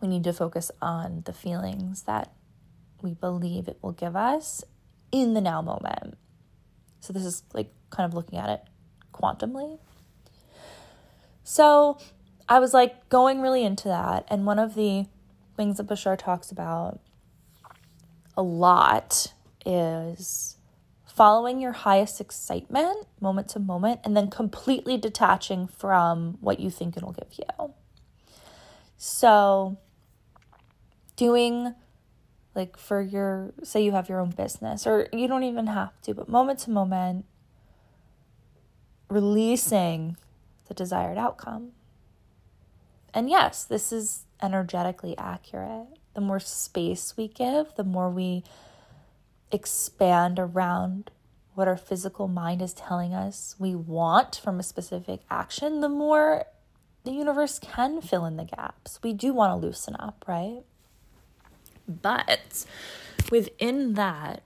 we 0.00 0.08
need 0.08 0.24
to 0.24 0.32
focus 0.32 0.72
on 0.82 1.22
the 1.24 1.32
feelings 1.32 2.02
that 2.02 2.32
we 3.00 3.14
believe 3.14 3.68
it 3.68 3.78
will 3.80 3.92
give 3.92 4.16
us 4.16 4.64
in 5.12 5.34
the 5.34 5.40
now 5.40 5.62
moment. 5.62 6.16
So, 6.98 7.12
this 7.12 7.24
is 7.24 7.44
like 7.54 7.72
kind 7.90 8.08
of 8.08 8.12
looking 8.12 8.40
at 8.40 8.48
it 8.48 8.62
quantumly. 9.14 9.78
So, 11.44 11.96
I 12.48 12.58
was 12.58 12.74
like 12.74 13.08
going 13.08 13.40
really 13.40 13.62
into 13.62 13.86
that. 13.86 14.26
And 14.26 14.46
one 14.46 14.58
of 14.58 14.74
the 14.74 15.06
things 15.56 15.76
that 15.76 15.86
Bashar 15.86 16.18
talks 16.18 16.50
about 16.50 16.98
a 18.36 18.42
lot 18.42 19.32
is 19.70 20.56
following 21.06 21.60
your 21.60 21.72
highest 21.72 22.20
excitement 22.20 23.06
moment 23.20 23.48
to 23.48 23.58
moment 23.58 24.00
and 24.04 24.16
then 24.16 24.30
completely 24.30 24.96
detaching 24.96 25.66
from 25.66 26.38
what 26.40 26.60
you 26.60 26.70
think 26.70 26.96
it'll 26.96 27.12
give 27.12 27.32
you. 27.38 27.74
So, 28.96 29.78
doing 31.16 31.74
like 32.54 32.76
for 32.76 33.00
your 33.00 33.52
say 33.62 33.82
you 33.82 33.92
have 33.92 34.08
your 34.08 34.20
own 34.20 34.30
business 34.30 34.86
or 34.86 35.08
you 35.12 35.28
don't 35.28 35.44
even 35.44 35.66
have 35.66 36.00
to 36.02 36.14
but 36.14 36.28
moment 36.28 36.58
to 36.58 36.70
moment 36.70 37.24
releasing 39.08 40.16
the 40.68 40.74
desired 40.74 41.18
outcome 41.18 41.72
and 43.14 43.30
yes 43.30 43.64
this 43.64 43.92
is 43.92 44.24
energetically 44.42 45.16
accurate 45.16 45.86
the 46.14 46.20
more 46.20 46.40
space 46.40 47.14
we 47.16 47.28
give 47.28 47.74
the 47.76 47.84
more 47.84 48.10
we 48.10 48.42
expand 49.52 50.38
around 50.38 51.10
what 51.54 51.68
our 51.68 51.76
physical 51.76 52.28
mind 52.28 52.62
is 52.62 52.72
telling 52.72 53.12
us 53.12 53.56
we 53.58 53.74
want 53.74 54.36
from 54.36 54.58
a 54.58 54.62
specific 54.62 55.20
action 55.30 55.80
the 55.80 55.88
more 55.88 56.44
the 57.04 57.10
universe 57.10 57.58
can 57.58 58.00
fill 58.00 58.24
in 58.24 58.36
the 58.36 58.44
gaps 58.44 59.00
we 59.02 59.12
do 59.12 59.32
want 59.32 59.50
to 59.50 59.66
loosen 59.66 59.96
up 59.98 60.24
right 60.26 60.62
but 62.02 62.64
within 63.30 63.94
that, 63.94 64.42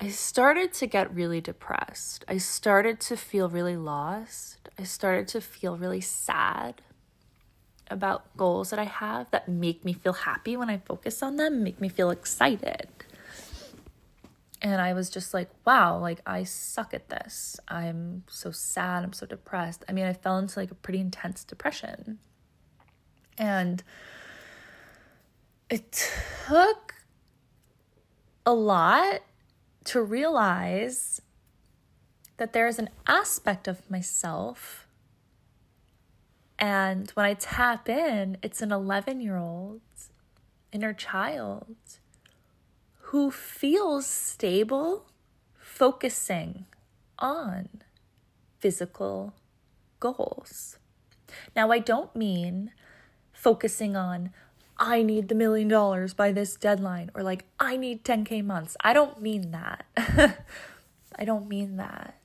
I 0.00 0.08
started 0.08 0.72
to 0.74 0.86
get 0.86 1.14
really 1.14 1.40
depressed. 1.40 2.24
I 2.28 2.38
started 2.38 3.00
to 3.00 3.16
feel 3.16 3.48
really 3.48 3.76
lost. 3.76 4.68
I 4.78 4.84
started 4.84 5.28
to 5.28 5.40
feel 5.40 5.76
really 5.76 6.00
sad 6.00 6.80
about 7.90 8.36
goals 8.36 8.70
that 8.70 8.78
I 8.78 8.84
have 8.84 9.30
that 9.30 9.48
make 9.48 9.84
me 9.84 9.92
feel 9.92 10.12
happy 10.12 10.56
when 10.56 10.70
I 10.70 10.78
focus 10.78 11.22
on 11.22 11.36
them, 11.36 11.62
make 11.64 11.80
me 11.80 11.88
feel 11.88 12.10
excited. 12.10 12.88
And 14.60 14.80
I 14.80 14.92
was 14.92 15.08
just 15.08 15.32
like, 15.32 15.50
wow, 15.64 15.98
like 15.98 16.20
I 16.26 16.42
suck 16.42 16.92
at 16.92 17.08
this. 17.08 17.60
I'm 17.68 18.24
so 18.28 18.50
sad. 18.50 19.04
I'm 19.04 19.12
so 19.12 19.24
depressed. 19.24 19.84
I 19.88 19.92
mean, 19.92 20.04
I 20.04 20.12
fell 20.12 20.38
into 20.38 20.58
like 20.58 20.70
a 20.70 20.74
pretty 20.74 20.98
intense 20.98 21.44
depression. 21.44 22.18
And 23.36 23.84
it 25.70 26.10
took 26.46 26.94
a 28.44 28.52
lot 28.52 29.20
to 29.84 30.02
realize 30.02 31.20
that 32.38 32.52
there 32.52 32.66
is 32.66 32.78
an 32.78 32.88
aspect 33.06 33.68
of 33.68 33.88
myself. 33.90 34.86
And 36.58 37.10
when 37.10 37.26
I 37.26 37.34
tap 37.34 37.88
in, 37.88 38.38
it's 38.42 38.60
an 38.60 38.72
11 38.72 39.20
year 39.20 39.36
old 39.36 39.80
inner 40.72 40.92
child 40.92 41.76
who 43.08 43.30
feels 43.30 44.06
stable 44.06 45.06
focusing 45.56 46.66
on 47.18 47.68
physical 48.58 49.32
goals. 49.98 50.76
Now, 51.56 51.70
I 51.70 51.78
don't 51.78 52.14
mean 52.14 52.72
focusing 53.32 53.96
on 53.96 54.30
I 54.76 55.02
need 55.02 55.28
the 55.28 55.34
million 55.34 55.68
dollars 55.68 56.12
by 56.12 56.32
this 56.32 56.54
deadline 56.54 57.10
or 57.14 57.22
like 57.22 57.46
I 57.58 57.78
need 57.78 58.04
10k 58.04 58.44
months. 58.44 58.76
I 58.82 58.92
don't 58.92 59.22
mean 59.22 59.52
that. 59.52 59.86
I 61.16 61.24
don't 61.24 61.48
mean 61.48 61.78
that. 61.78 62.20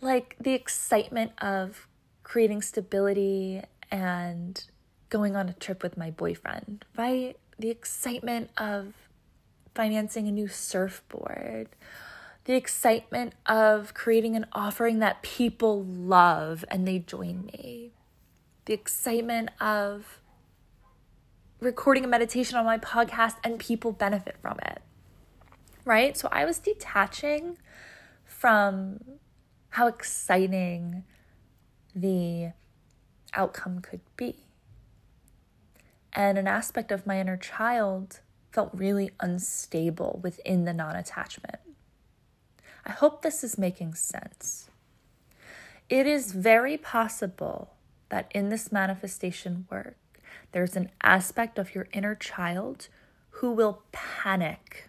Like 0.00 0.36
the 0.38 0.54
excitement 0.54 1.32
of 1.42 1.88
creating 2.22 2.62
stability 2.62 3.62
and 3.90 4.64
going 5.08 5.34
on 5.34 5.48
a 5.48 5.54
trip 5.54 5.82
with 5.82 5.96
my 5.96 6.12
boyfriend, 6.12 6.84
right? 6.96 7.36
The 7.60 7.68
excitement 7.68 8.48
of 8.56 8.94
financing 9.74 10.26
a 10.26 10.32
new 10.32 10.48
surfboard, 10.48 11.68
the 12.46 12.54
excitement 12.54 13.34
of 13.44 13.92
creating 13.92 14.34
an 14.34 14.46
offering 14.54 14.98
that 15.00 15.20
people 15.20 15.84
love 15.84 16.64
and 16.68 16.88
they 16.88 17.00
join 17.00 17.50
me, 17.52 17.90
the 18.64 18.72
excitement 18.72 19.50
of 19.60 20.22
recording 21.60 22.02
a 22.02 22.08
meditation 22.08 22.56
on 22.56 22.64
my 22.64 22.78
podcast 22.78 23.34
and 23.44 23.58
people 23.58 23.92
benefit 23.92 24.36
from 24.40 24.58
it. 24.64 24.80
Right? 25.84 26.16
So 26.16 26.30
I 26.32 26.46
was 26.46 26.58
detaching 26.60 27.58
from 28.24 29.18
how 29.68 29.86
exciting 29.86 31.04
the 31.94 32.52
outcome 33.34 33.82
could 33.82 34.00
be. 34.16 34.46
And 36.12 36.38
an 36.38 36.46
aspect 36.46 36.90
of 36.90 37.06
my 37.06 37.20
inner 37.20 37.36
child 37.36 38.20
felt 38.50 38.70
really 38.72 39.10
unstable 39.20 40.20
within 40.22 40.64
the 40.64 40.72
non 40.72 40.96
attachment. 40.96 41.60
I 42.84 42.92
hope 42.92 43.22
this 43.22 43.44
is 43.44 43.58
making 43.58 43.94
sense. 43.94 44.70
It 45.88 46.06
is 46.06 46.32
very 46.32 46.76
possible 46.76 47.74
that 48.08 48.30
in 48.34 48.48
this 48.48 48.72
manifestation 48.72 49.66
work, 49.70 49.96
there's 50.52 50.76
an 50.76 50.90
aspect 51.02 51.58
of 51.58 51.74
your 51.74 51.88
inner 51.92 52.14
child 52.14 52.88
who 53.34 53.52
will 53.52 53.82
panic, 53.92 54.88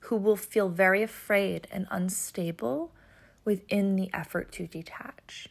who 0.00 0.16
will 0.16 0.36
feel 0.36 0.68
very 0.68 1.02
afraid 1.02 1.66
and 1.70 1.86
unstable 1.90 2.92
within 3.44 3.96
the 3.96 4.10
effort 4.12 4.52
to 4.52 4.66
detach. 4.66 5.48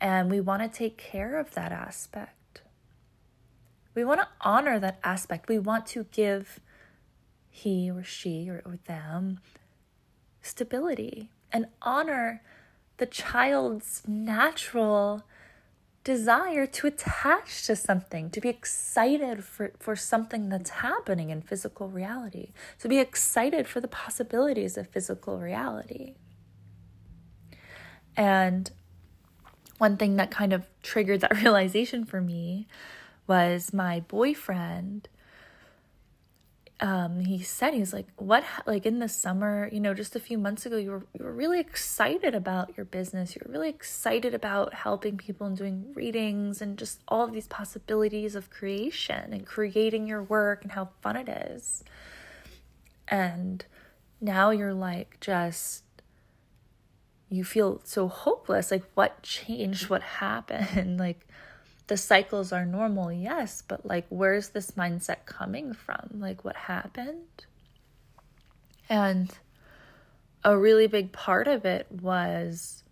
And 0.00 0.30
we 0.30 0.40
want 0.40 0.62
to 0.62 0.68
take 0.68 0.96
care 0.96 1.38
of 1.38 1.52
that 1.54 1.72
aspect. 1.72 2.39
We 4.00 4.06
want 4.06 4.22
to 4.22 4.28
honor 4.40 4.78
that 4.78 4.98
aspect. 5.04 5.46
We 5.46 5.58
want 5.58 5.84
to 5.88 6.04
give 6.04 6.58
he 7.50 7.90
or 7.90 8.02
she 8.02 8.48
or, 8.48 8.62
or 8.64 8.78
them 8.86 9.40
stability 10.40 11.28
and 11.52 11.66
honor 11.82 12.40
the 12.96 13.04
child's 13.04 14.02
natural 14.08 15.22
desire 16.02 16.64
to 16.64 16.86
attach 16.86 17.66
to 17.66 17.76
something, 17.76 18.30
to 18.30 18.40
be 18.40 18.48
excited 18.48 19.44
for, 19.44 19.72
for 19.78 19.94
something 19.94 20.48
that's 20.48 20.70
happening 20.70 21.28
in 21.28 21.42
physical 21.42 21.90
reality, 21.90 22.52
to 22.78 22.88
be 22.88 23.00
excited 23.00 23.68
for 23.68 23.82
the 23.82 23.88
possibilities 23.88 24.78
of 24.78 24.88
physical 24.88 25.38
reality. 25.38 26.14
And 28.16 28.70
one 29.76 29.98
thing 29.98 30.16
that 30.16 30.30
kind 30.30 30.54
of 30.54 30.64
triggered 30.82 31.20
that 31.20 31.36
realization 31.42 32.06
for 32.06 32.22
me 32.22 32.66
was 33.30 33.72
my 33.72 34.00
boyfriend 34.00 35.08
um, 36.80 37.20
he 37.20 37.42
said 37.42 37.74
he's 37.74 37.92
like 37.92 38.06
what 38.16 38.42
like 38.66 38.86
in 38.86 39.00
the 39.00 39.08
summer 39.08 39.68
you 39.70 39.80
know 39.80 39.92
just 39.92 40.16
a 40.16 40.20
few 40.20 40.38
months 40.38 40.64
ago 40.64 40.78
you 40.78 40.90
were 40.90 41.06
you 41.18 41.24
were 41.24 41.32
really 41.32 41.60
excited 41.60 42.34
about 42.34 42.74
your 42.76 42.86
business. 42.86 43.36
You 43.36 43.42
were 43.44 43.52
really 43.52 43.68
excited 43.68 44.32
about 44.32 44.72
helping 44.72 45.18
people 45.18 45.46
and 45.46 45.56
doing 45.56 45.92
readings 45.94 46.62
and 46.62 46.78
just 46.78 47.02
all 47.06 47.22
of 47.22 47.32
these 47.32 47.46
possibilities 47.46 48.34
of 48.34 48.48
creation 48.48 49.34
and 49.34 49.46
creating 49.46 50.06
your 50.06 50.22
work 50.22 50.62
and 50.62 50.72
how 50.72 50.88
fun 51.02 51.16
it 51.16 51.28
is. 51.28 51.84
And 53.08 53.64
now 54.20 54.48
you're 54.48 54.74
like 54.74 55.18
just 55.20 55.84
you 57.28 57.44
feel 57.44 57.82
so 57.84 58.08
hopeless. 58.08 58.70
Like 58.70 58.84
what 58.94 59.22
changed? 59.22 59.90
What 59.90 60.02
happened? 60.02 60.98
Like 61.06 61.26
the 61.90 61.96
cycles 61.96 62.52
are 62.52 62.64
normal, 62.64 63.10
yes, 63.10 63.64
but 63.66 63.84
like, 63.84 64.06
where's 64.10 64.50
this 64.50 64.70
mindset 64.70 65.26
coming 65.26 65.74
from? 65.74 66.08
Like, 66.20 66.44
what 66.44 66.54
happened? 66.54 67.44
And 68.88 69.28
a 70.44 70.56
really 70.56 70.86
big 70.86 71.10
part 71.10 71.48
of 71.48 71.64
it 71.64 71.88
was 71.90 72.84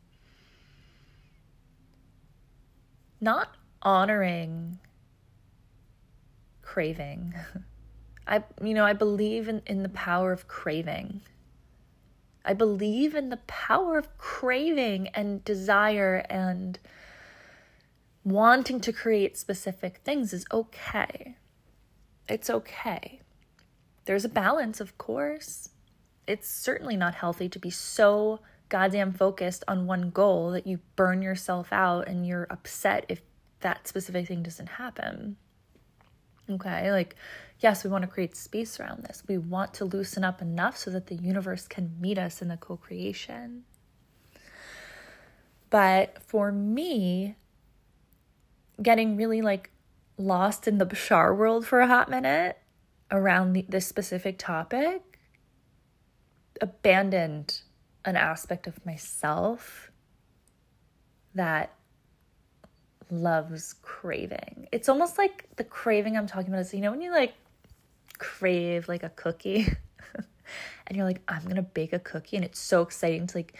not 3.20 3.54
honoring 3.82 4.80
craving. 6.60 7.34
I 8.26 8.42
you 8.60 8.74
know, 8.74 8.84
I 8.84 8.94
believe 8.94 9.46
in, 9.46 9.62
in 9.64 9.84
the 9.84 9.88
power 9.90 10.32
of 10.32 10.48
craving. 10.48 11.20
I 12.44 12.52
believe 12.52 13.14
in 13.14 13.28
the 13.28 13.40
power 13.46 13.96
of 13.96 14.18
craving 14.18 15.06
and 15.14 15.44
desire 15.44 16.26
and 16.28 16.80
wanting 18.30 18.80
to 18.80 18.92
create 18.92 19.36
specific 19.36 20.00
things 20.04 20.32
is 20.32 20.44
okay. 20.52 21.36
It's 22.28 22.50
okay. 22.50 23.20
There's 24.04 24.24
a 24.24 24.28
balance, 24.28 24.80
of 24.80 24.96
course. 24.98 25.70
It's 26.26 26.48
certainly 26.48 26.96
not 26.96 27.14
healthy 27.14 27.48
to 27.48 27.58
be 27.58 27.70
so 27.70 28.40
goddamn 28.68 29.12
focused 29.12 29.64
on 29.66 29.86
one 29.86 30.10
goal 30.10 30.50
that 30.52 30.66
you 30.66 30.80
burn 30.96 31.22
yourself 31.22 31.72
out 31.72 32.06
and 32.06 32.26
you're 32.26 32.46
upset 32.50 33.06
if 33.08 33.22
that 33.60 33.88
specific 33.88 34.28
thing 34.28 34.42
doesn't 34.42 34.68
happen. 34.68 35.36
Okay, 36.50 36.90
like, 36.90 37.16
yes, 37.60 37.84
we 37.84 37.90
want 37.90 38.02
to 38.02 38.08
create 38.08 38.36
space 38.36 38.80
around 38.80 39.02
this. 39.04 39.22
We 39.26 39.38
want 39.38 39.74
to 39.74 39.84
loosen 39.84 40.24
up 40.24 40.40
enough 40.40 40.76
so 40.76 40.90
that 40.90 41.06
the 41.06 41.14
universe 41.14 41.66
can 41.66 41.94
meet 42.00 42.18
us 42.18 42.40
in 42.40 42.48
the 42.48 42.56
co 42.56 42.76
creation. 42.76 43.64
But 45.70 46.22
for 46.22 46.50
me, 46.50 47.36
getting 48.82 49.16
really 49.16 49.42
like 49.42 49.70
lost 50.16 50.68
in 50.68 50.78
the 50.78 50.86
Bashar 50.86 51.36
world 51.36 51.66
for 51.66 51.80
a 51.80 51.86
hot 51.86 52.10
minute 52.10 52.58
around 53.10 53.52
the, 53.52 53.64
this 53.68 53.86
specific 53.86 54.38
topic, 54.38 55.18
abandoned 56.60 57.60
an 58.04 58.16
aspect 58.16 58.66
of 58.66 58.84
myself 58.84 59.90
that 61.34 61.72
loves 63.10 63.74
craving. 63.82 64.68
It's 64.72 64.88
almost 64.88 65.18
like 65.18 65.48
the 65.56 65.64
craving 65.64 66.16
I'm 66.16 66.26
talking 66.26 66.48
about 66.48 66.60
is, 66.60 66.74
you 66.74 66.80
know, 66.80 66.90
when 66.90 67.00
you 67.00 67.10
like 67.10 67.34
crave 68.18 68.88
like 68.88 69.02
a 69.02 69.10
cookie 69.10 69.66
and 70.86 70.96
you're 70.96 71.06
like, 71.06 71.22
I'm 71.28 71.44
gonna 71.44 71.62
bake 71.62 71.92
a 71.92 71.98
cookie, 71.98 72.36
and 72.36 72.44
it's 72.44 72.58
so 72.58 72.82
exciting 72.82 73.26
to 73.28 73.38
like 73.38 73.54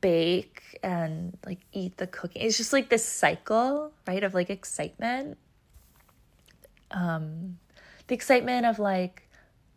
bake 0.00 0.62
and 0.82 1.36
like 1.44 1.60
eat 1.72 1.96
the 1.96 2.06
cookie. 2.06 2.40
It's 2.40 2.56
just 2.56 2.72
like 2.72 2.88
this 2.88 3.04
cycle, 3.04 3.92
right, 4.06 4.22
of 4.22 4.34
like 4.34 4.50
excitement. 4.50 5.38
Um 6.90 7.58
the 8.06 8.14
excitement 8.14 8.66
of 8.66 8.78
like 8.78 9.28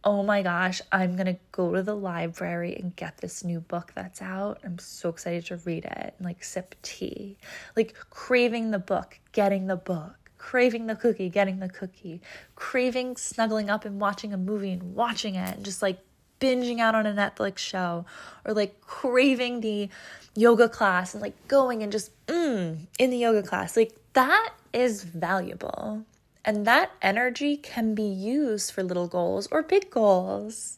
oh 0.05 0.21
my 0.21 0.43
gosh, 0.43 0.81
I'm 0.91 1.15
going 1.15 1.25
to 1.25 1.37
go 1.51 1.73
to 1.73 1.81
the 1.81 1.95
library 1.95 2.75
and 2.75 2.95
get 2.95 3.17
this 3.17 3.43
new 3.43 3.59
book 3.59 3.91
that's 3.95 4.21
out. 4.21 4.59
I'm 4.63 4.77
so 4.77 5.09
excited 5.09 5.47
to 5.47 5.57
read 5.57 5.83
it 5.83 6.13
and 6.17 6.25
like 6.25 6.43
sip 6.43 6.75
tea. 6.83 7.37
Like 7.75 7.95
craving 8.11 8.69
the 8.69 8.77
book, 8.77 9.19
getting 9.31 9.65
the 9.65 9.75
book, 9.75 10.29
craving 10.37 10.85
the 10.85 10.95
cookie, 10.95 11.29
getting 11.29 11.59
the 11.59 11.69
cookie, 11.69 12.21
craving 12.55 13.17
snuggling 13.17 13.67
up 13.71 13.83
and 13.83 13.99
watching 13.99 14.31
a 14.31 14.37
movie 14.37 14.71
and 14.71 14.93
watching 14.93 15.33
it 15.33 15.55
and 15.55 15.65
just 15.65 15.81
like 15.81 15.97
binging 16.39 16.79
out 16.79 16.95
on 16.95 17.05
a 17.05 17.13
Netflix 17.13 17.59
show 17.59 18.05
or 18.45 18.53
like 18.53 18.81
craving 18.81 19.61
the 19.61 19.89
yoga 20.35 20.67
class 20.69 21.13
and 21.13 21.21
like 21.21 21.47
going 21.47 21.81
and 21.81 21.91
just 21.91 22.11
mm, 22.27 22.77
in 22.99 23.09
the 23.09 23.17
yoga 23.17 23.41
class. 23.41 23.75
Like 23.75 23.95
that 24.13 24.53
is 24.73 25.03
valuable. 25.03 26.03
And 26.43 26.67
that 26.67 26.91
energy 27.01 27.57
can 27.57 27.95
be 27.95 28.03
used 28.03 28.71
for 28.71 28.83
little 28.83 29.07
goals 29.07 29.47
or 29.51 29.63
big 29.63 29.89
goals. 29.89 30.77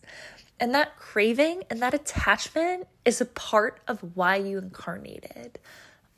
And 0.59 0.73
that 0.73 0.97
craving 0.97 1.63
and 1.69 1.81
that 1.81 1.93
attachment 1.93 2.87
is 3.03 3.19
a 3.19 3.25
part 3.25 3.81
of 3.87 4.15
why 4.15 4.37
you 4.37 4.57
incarnated. 4.57 5.59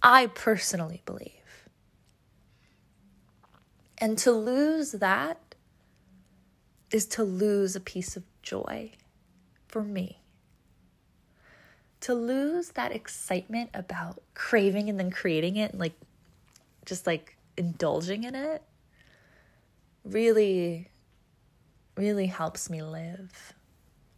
I 0.04 0.28
personally 0.28 1.02
believe. 1.06 1.34
And 3.98 4.18
to 4.20 4.32
lose 4.32 4.94
that 4.94 5.56
is 6.92 7.06
to 7.08 7.24
lose 7.24 7.76
a 7.76 7.82
piece 7.82 8.16
of 8.16 8.24
joy 8.42 8.92
for 9.70 9.84
me. 9.84 10.20
To 12.02 12.14
lose 12.14 12.70
that 12.70 12.92
excitement 12.92 13.70
about 13.74 14.22
craving 14.34 14.90
and 14.90 15.00
then 15.00 15.12
creating 15.12 15.56
it 15.58 15.72
and 15.72 15.80
like 15.80 15.98
just 16.86 17.06
like 17.06 17.38
indulging 17.56 18.24
in 18.24 18.36
it 18.36 18.64
really 20.04 20.90
really 21.96 22.28
helps 22.28 22.70
me 22.70 22.82
live. 22.82 23.54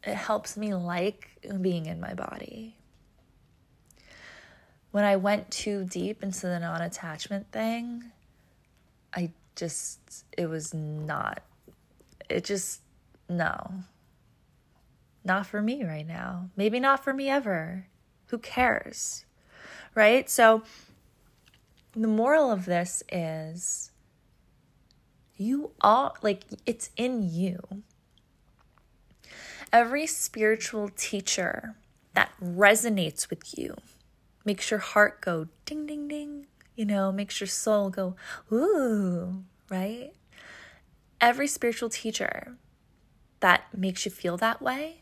It 0.04 0.16
helps 0.16 0.56
me 0.56 0.74
like 0.74 1.30
being 1.62 1.88
in 1.88 2.00
my 2.00 2.14
body. 2.14 2.78
When 4.92 5.04
i 5.06 5.16
went 5.16 5.50
too 5.50 5.86
deep 5.86 6.22
into 6.22 6.48
the 6.48 6.60
non-attachment 6.60 7.50
thing 7.52 8.12
i 9.14 9.32
just 9.56 10.26
it 10.38 10.48
was 10.48 10.74
not 10.74 11.42
it 12.30 12.44
just 12.44 12.82
no 13.30 13.74
not 15.23 15.45
for 15.45 15.62
me 15.62 15.84
right 15.84 16.07
now. 16.07 16.49
Maybe 16.55 16.79
not 16.79 17.03
for 17.03 17.13
me 17.13 17.29
ever. 17.29 17.88
Who 18.27 18.38
cares? 18.38 19.25
Right? 19.93 20.29
So, 20.29 20.63
the 21.93 22.07
moral 22.07 22.51
of 22.51 22.65
this 22.65 23.03
is 23.12 23.91
you 25.36 25.71
all, 25.81 26.15
like, 26.21 26.43
it's 26.65 26.89
in 26.95 27.29
you. 27.29 27.84
Every 29.73 30.07
spiritual 30.07 30.89
teacher 30.89 31.75
that 32.13 32.31
resonates 32.43 33.29
with 33.29 33.57
you 33.57 33.75
makes 34.43 34.71
your 34.71 34.79
heart 34.79 35.21
go 35.21 35.47
ding, 35.65 35.86
ding, 35.86 36.07
ding, 36.07 36.47
you 36.75 36.86
know, 36.86 37.12
makes 37.12 37.39
your 37.39 37.47
soul 37.47 37.89
go, 37.89 38.15
ooh, 38.51 39.43
right? 39.69 40.12
Every 41.19 41.47
spiritual 41.47 41.89
teacher 41.89 42.55
that 43.39 43.65
makes 43.77 44.05
you 44.05 44.12
feel 44.12 44.38
that 44.38 44.62
way 44.62 45.01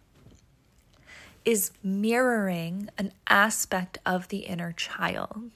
is 1.45 1.71
mirroring 1.83 2.89
an 2.97 3.11
aspect 3.27 3.97
of 4.05 4.27
the 4.27 4.39
inner 4.39 4.71
child. 4.71 5.51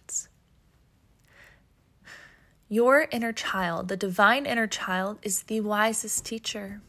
Your 2.70 3.08
inner 3.12 3.34
child, 3.34 3.88
the 3.88 3.98
divine 3.98 4.46
inner 4.46 4.68
child, 4.68 5.20
is 5.22 5.44
the 5.44 5.62
wisest 5.62 6.26
teacher. 6.26 6.82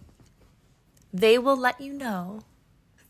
They 1.12 1.38
will 1.38 1.56
let 1.56 1.80
you 1.80 1.92
know 1.92 2.40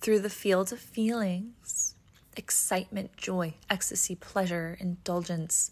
through 0.00 0.20
the 0.20 0.30
field 0.30 0.72
of 0.72 0.78
feelings 0.80 1.94
excitement, 2.36 3.16
joy, 3.16 3.54
ecstasy, 3.70 4.14
pleasure, 4.16 4.76
indulgence, 4.80 5.70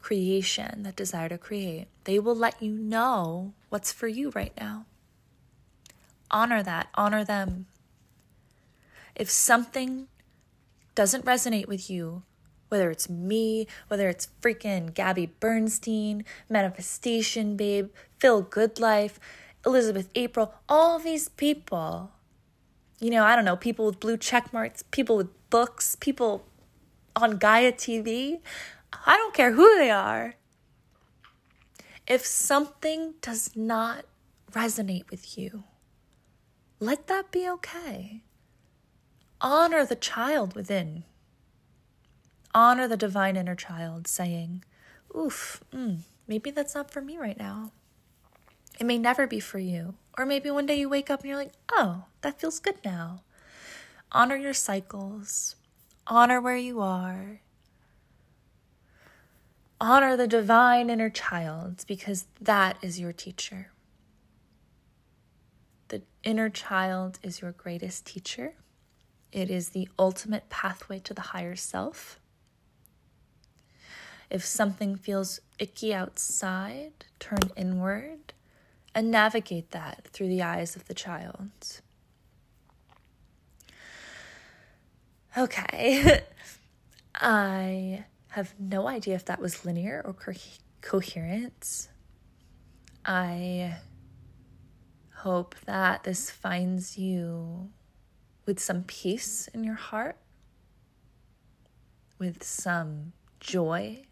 creation, 0.00 0.82
that 0.82 0.96
desire 0.96 1.28
to 1.28 1.38
create. 1.38 1.88
They 2.04 2.18
will 2.18 2.34
let 2.34 2.62
you 2.62 2.72
know 2.72 3.52
what's 3.68 3.92
for 3.92 4.08
you 4.08 4.30
right 4.30 4.52
now. 4.58 4.86
Honor 6.30 6.62
that, 6.62 6.88
honor 6.94 7.24
them. 7.24 7.66
If 9.14 9.30
something 9.30 10.08
doesn't 10.94 11.24
resonate 11.24 11.66
with 11.66 11.90
you, 11.90 12.22
whether 12.68 12.90
it's 12.90 13.10
me, 13.10 13.66
whether 13.88 14.08
it's 14.08 14.28
freaking 14.40 14.94
Gabby 14.94 15.26
Bernstein, 15.40 16.24
Manifestation 16.48 17.56
Babe, 17.56 17.90
Feel 18.18 18.42
Good 18.42 18.78
Life, 18.78 19.18
Elizabeth 19.66 20.08
April, 20.14 20.54
all 20.68 20.98
these 20.98 21.28
people, 21.28 22.12
you 23.00 23.10
know, 23.10 23.24
I 23.24 23.34
don't 23.36 23.44
know, 23.44 23.56
people 23.56 23.86
with 23.86 24.00
blue 24.00 24.16
check 24.16 24.52
marks, 24.52 24.84
people 24.90 25.16
with 25.16 25.50
books, 25.50 25.96
people 25.96 26.46
on 27.16 27.38
Gaia 27.38 27.72
TV, 27.72 28.40
I 29.06 29.16
don't 29.16 29.34
care 29.34 29.52
who 29.52 29.78
they 29.78 29.90
are. 29.90 30.34
If 32.06 32.24
something 32.24 33.14
does 33.20 33.56
not 33.56 34.04
resonate 34.52 35.10
with 35.10 35.36
you, 35.36 35.64
let 36.78 37.06
that 37.08 37.30
be 37.30 37.48
okay 37.48 38.22
honor 39.40 39.84
the 39.84 39.96
child 39.96 40.54
within. 40.54 41.04
Honor 42.54 42.88
the 42.88 42.96
divine 42.96 43.36
inner 43.36 43.54
child 43.54 44.06
saying, 44.06 44.64
Oof, 45.16 45.62
mm, 45.72 46.00
maybe 46.26 46.50
that's 46.50 46.74
not 46.74 46.90
for 46.90 47.00
me 47.00 47.16
right 47.18 47.38
now. 47.38 47.72
It 48.78 48.86
may 48.86 48.98
never 48.98 49.26
be 49.26 49.40
for 49.40 49.58
you. 49.58 49.94
Or 50.16 50.24
maybe 50.24 50.50
one 50.50 50.66
day 50.66 50.78
you 50.78 50.88
wake 50.88 51.10
up 51.10 51.20
and 51.20 51.28
you're 51.28 51.38
like, 51.38 51.52
oh, 51.72 52.04
that 52.22 52.40
feels 52.40 52.58
good 52.58 52.76
now. 52.84 53.22
Honor 54.12 54.36
your 54.36 54.54
cycles, 54.54 55.56
honor 56.06 56.40
where 56.40 56.56
you 56.56 56.80
are. 56.80 57.40
Honor 59.80 60.16
the 60.16 60.26
divine 60.26 60.90
inner 60.90 61.10
child 61.10 61.84
because 61.86 62.26
that 62.40 62.76
is 62.82 63.00
your 63.00 63.12
teacher. 63.12 63.70
The 65.88 66.02
inner 66.22 66.50
child 66.50 67.18
is 67.22 67.40
your 67.40 67.52
greatest 67.52 68.06
teacher. 68.06 68.54
It 69.32 69.50
is 69.50 69.70
the 69.70 69.88
ultimate 69.98 70.48
pathway 70.48 70.98
to 71.00 71.14
the 71.14 71.20
higher 71.20 71.56
self. 71.56 72.18
If 74.28 74.44
something 74.44 74.96
feels 74.96 75.40
icky 75.58 75.94
outside, 75.94 77.04
turn 77.18 77.50
inward 77.56 78.32
and 78.94 79.10
navigate 79.10 79.70
that 79.70 80.08
through 80.12 80.28
the 80.28 80.42
eyes 80.42 80.76
of 80.76 80.86
the 80.86 80.94
child. 80.94 81.80
Okay. 85.36 86.22
I 87.14 88.04
have 88.28 88.54
no 88.58 88.88
idea 88.88 89.14
if 89.14 89.24
that 89.26 89.40
was 89.40 89.64
linear 89.64 90.02
or 90.04 90.12
co- 90.12 90.32
coherent. 90.80 91.88
I 93.04 93.76
hope 95.16 95.54
that 95.66 96.04
this 96.04 96.30
finds 96.30 96.96
you 96.96 97.70
with 98.50 98.58
some 98.58 98.82
peace 98.82 99.48
in 99.54 99.62
your 99.62 99.76
heart, 99.76 100.16
with 102.18 102.42
some 102.42 103.12
joy. 103.38 104.02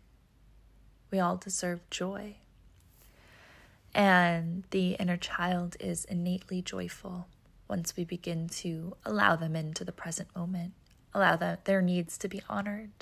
We 1.11 1.19
all 1.19 1.37
deserve 1.37 1.81
joy. 1.91 2.37
And 3.93 4.63
the 4.71 4.91
inner 4.91 5.17
child 5.17 5.77
is 5.81 6.05
innately 6.05 6.63
joyful 6.63 7.27
once 7.67 7.97
we 7.97 8.05
begin 8.05 8.49
to 8.49 8.97
allow 9.05 9.35
them 9.35 9.57
into 9.57 9.85
the 9.85 9.91
present 9.91 10.29
moment, 10.37 10.73
allow 11.13 11.35
that 11.35 11.65
their 11.65 11.83
needs 11.83 12.17
to 12.19 12.29
be 12.29 12.41
honored. 12.49 12.93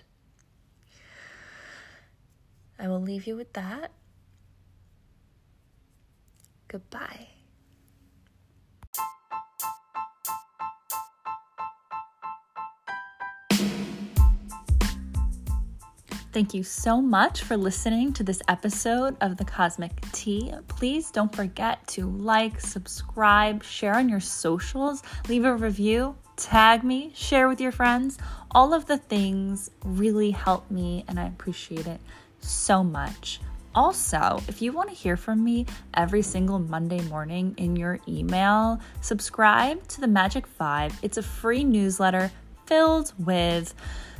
I 2.79 2.88
will 2.88 3.03
leave 3.03 3.27
you 3.27 3.37
with 3.37 3.53
that. 3.53 3.90
Goodbye. 6.68 7.36
Thank 16.37 16.53
you 16.53 16.64
so 16.64 17.01
much 17.01 17.44
for 17.44 17.57
listening 17.57 18.12
to 18.12 18.22
this 18.22 18.42
episode 18.46 19.16
of 19.22 19.38
The 19.38 19.44
Cosmic 19.46 19.99
Tea. 20.12 20.53
Please 20.68 21.11
don't 21.11 21.35
forget 21.35 21.87
to 21.87 22.11
like, 22.11 22.61
subscribe, 22.61 23.64
share 23.64 23.94
on 23.94 24.11
your 24.11 24.20
socials, 24.20 25.03
leave 25.31 25.46
a 25.46 25.57
review, 25.57 26.14
tag 26.37 26.85
me, 26.85 27.11
share 27.14 27.49
with 27.49 27.59
your 27.59 27.72
friends. 27.72 28.18
All 28.51 28.75
of 28.75 28.85
the 28.85 28.99
things 28.99 29.70
really 29.83 30.31
help 30.31 30.70
me, 30.70 31.07
and 31.09 31.18
I 31.18 31.25
appreciate 31.25 31.87
it 31.87 32.03
so 32.40 32.85
much. 32.85 33.40
Also, 33.75 34.42
if 34.46 34.61
you 34.61 34.72
want 34.72 34.90
to 34.90 34.94
hear 34.94 35.16
from 35.16 35.42
me 35.42 35.64
every 35.94 36.20
single 36.20 36.59
Monday 36.59 37.01
morning 37.05 37.55
in 37.57 37.77
your 37.77 37.99
email, 38.07 38.79
subscribe 39.01 39.88
to 39.88 40.03
the 40.03 40.07
Magic 40.07 40.46
Five. 40.46 40.99
It's 41.01 41.16
a 41.16 41.22
free 41.22 41.64
newsletter 41.64 42.31
filled 42.66 43.14
with 43.18 43.75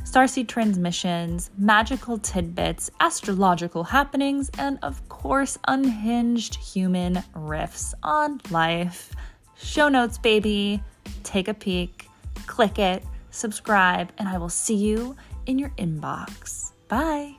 starseed 0.07 0.47
transmissions, 0.47 1.49
magical 1.57 2.17
tidbits, 2.17 2.89
astrological 3.01 3.83
happenings, 3.83 4.49
and 4.57 4.79
of 4.81 5.07
course, 5.09 5.57
unhinged 5.67 6.55
human 6.55 7.15
riffs 7.35 7.93
on 8.03 8.39
life. 8.49 9.13
Show 9.57 9.89
notes, 9.89 10.17
baby. 10.17 10.81
Take 11.23 11.47
a 11.47 11.53
peek, 11.53 12.07
click 12.45 12.79
it, 12.79 13.03
subscribe, 13.31 14.11
and 14.17 14.29
I 14.29 14.37
will 14.37 14.49
see 14.49 14.75
you 14.75 15.15
in 15.45 15.59
your 15.59 15.69
inbox. 15.77 16.71
Bye. 16.87 17.36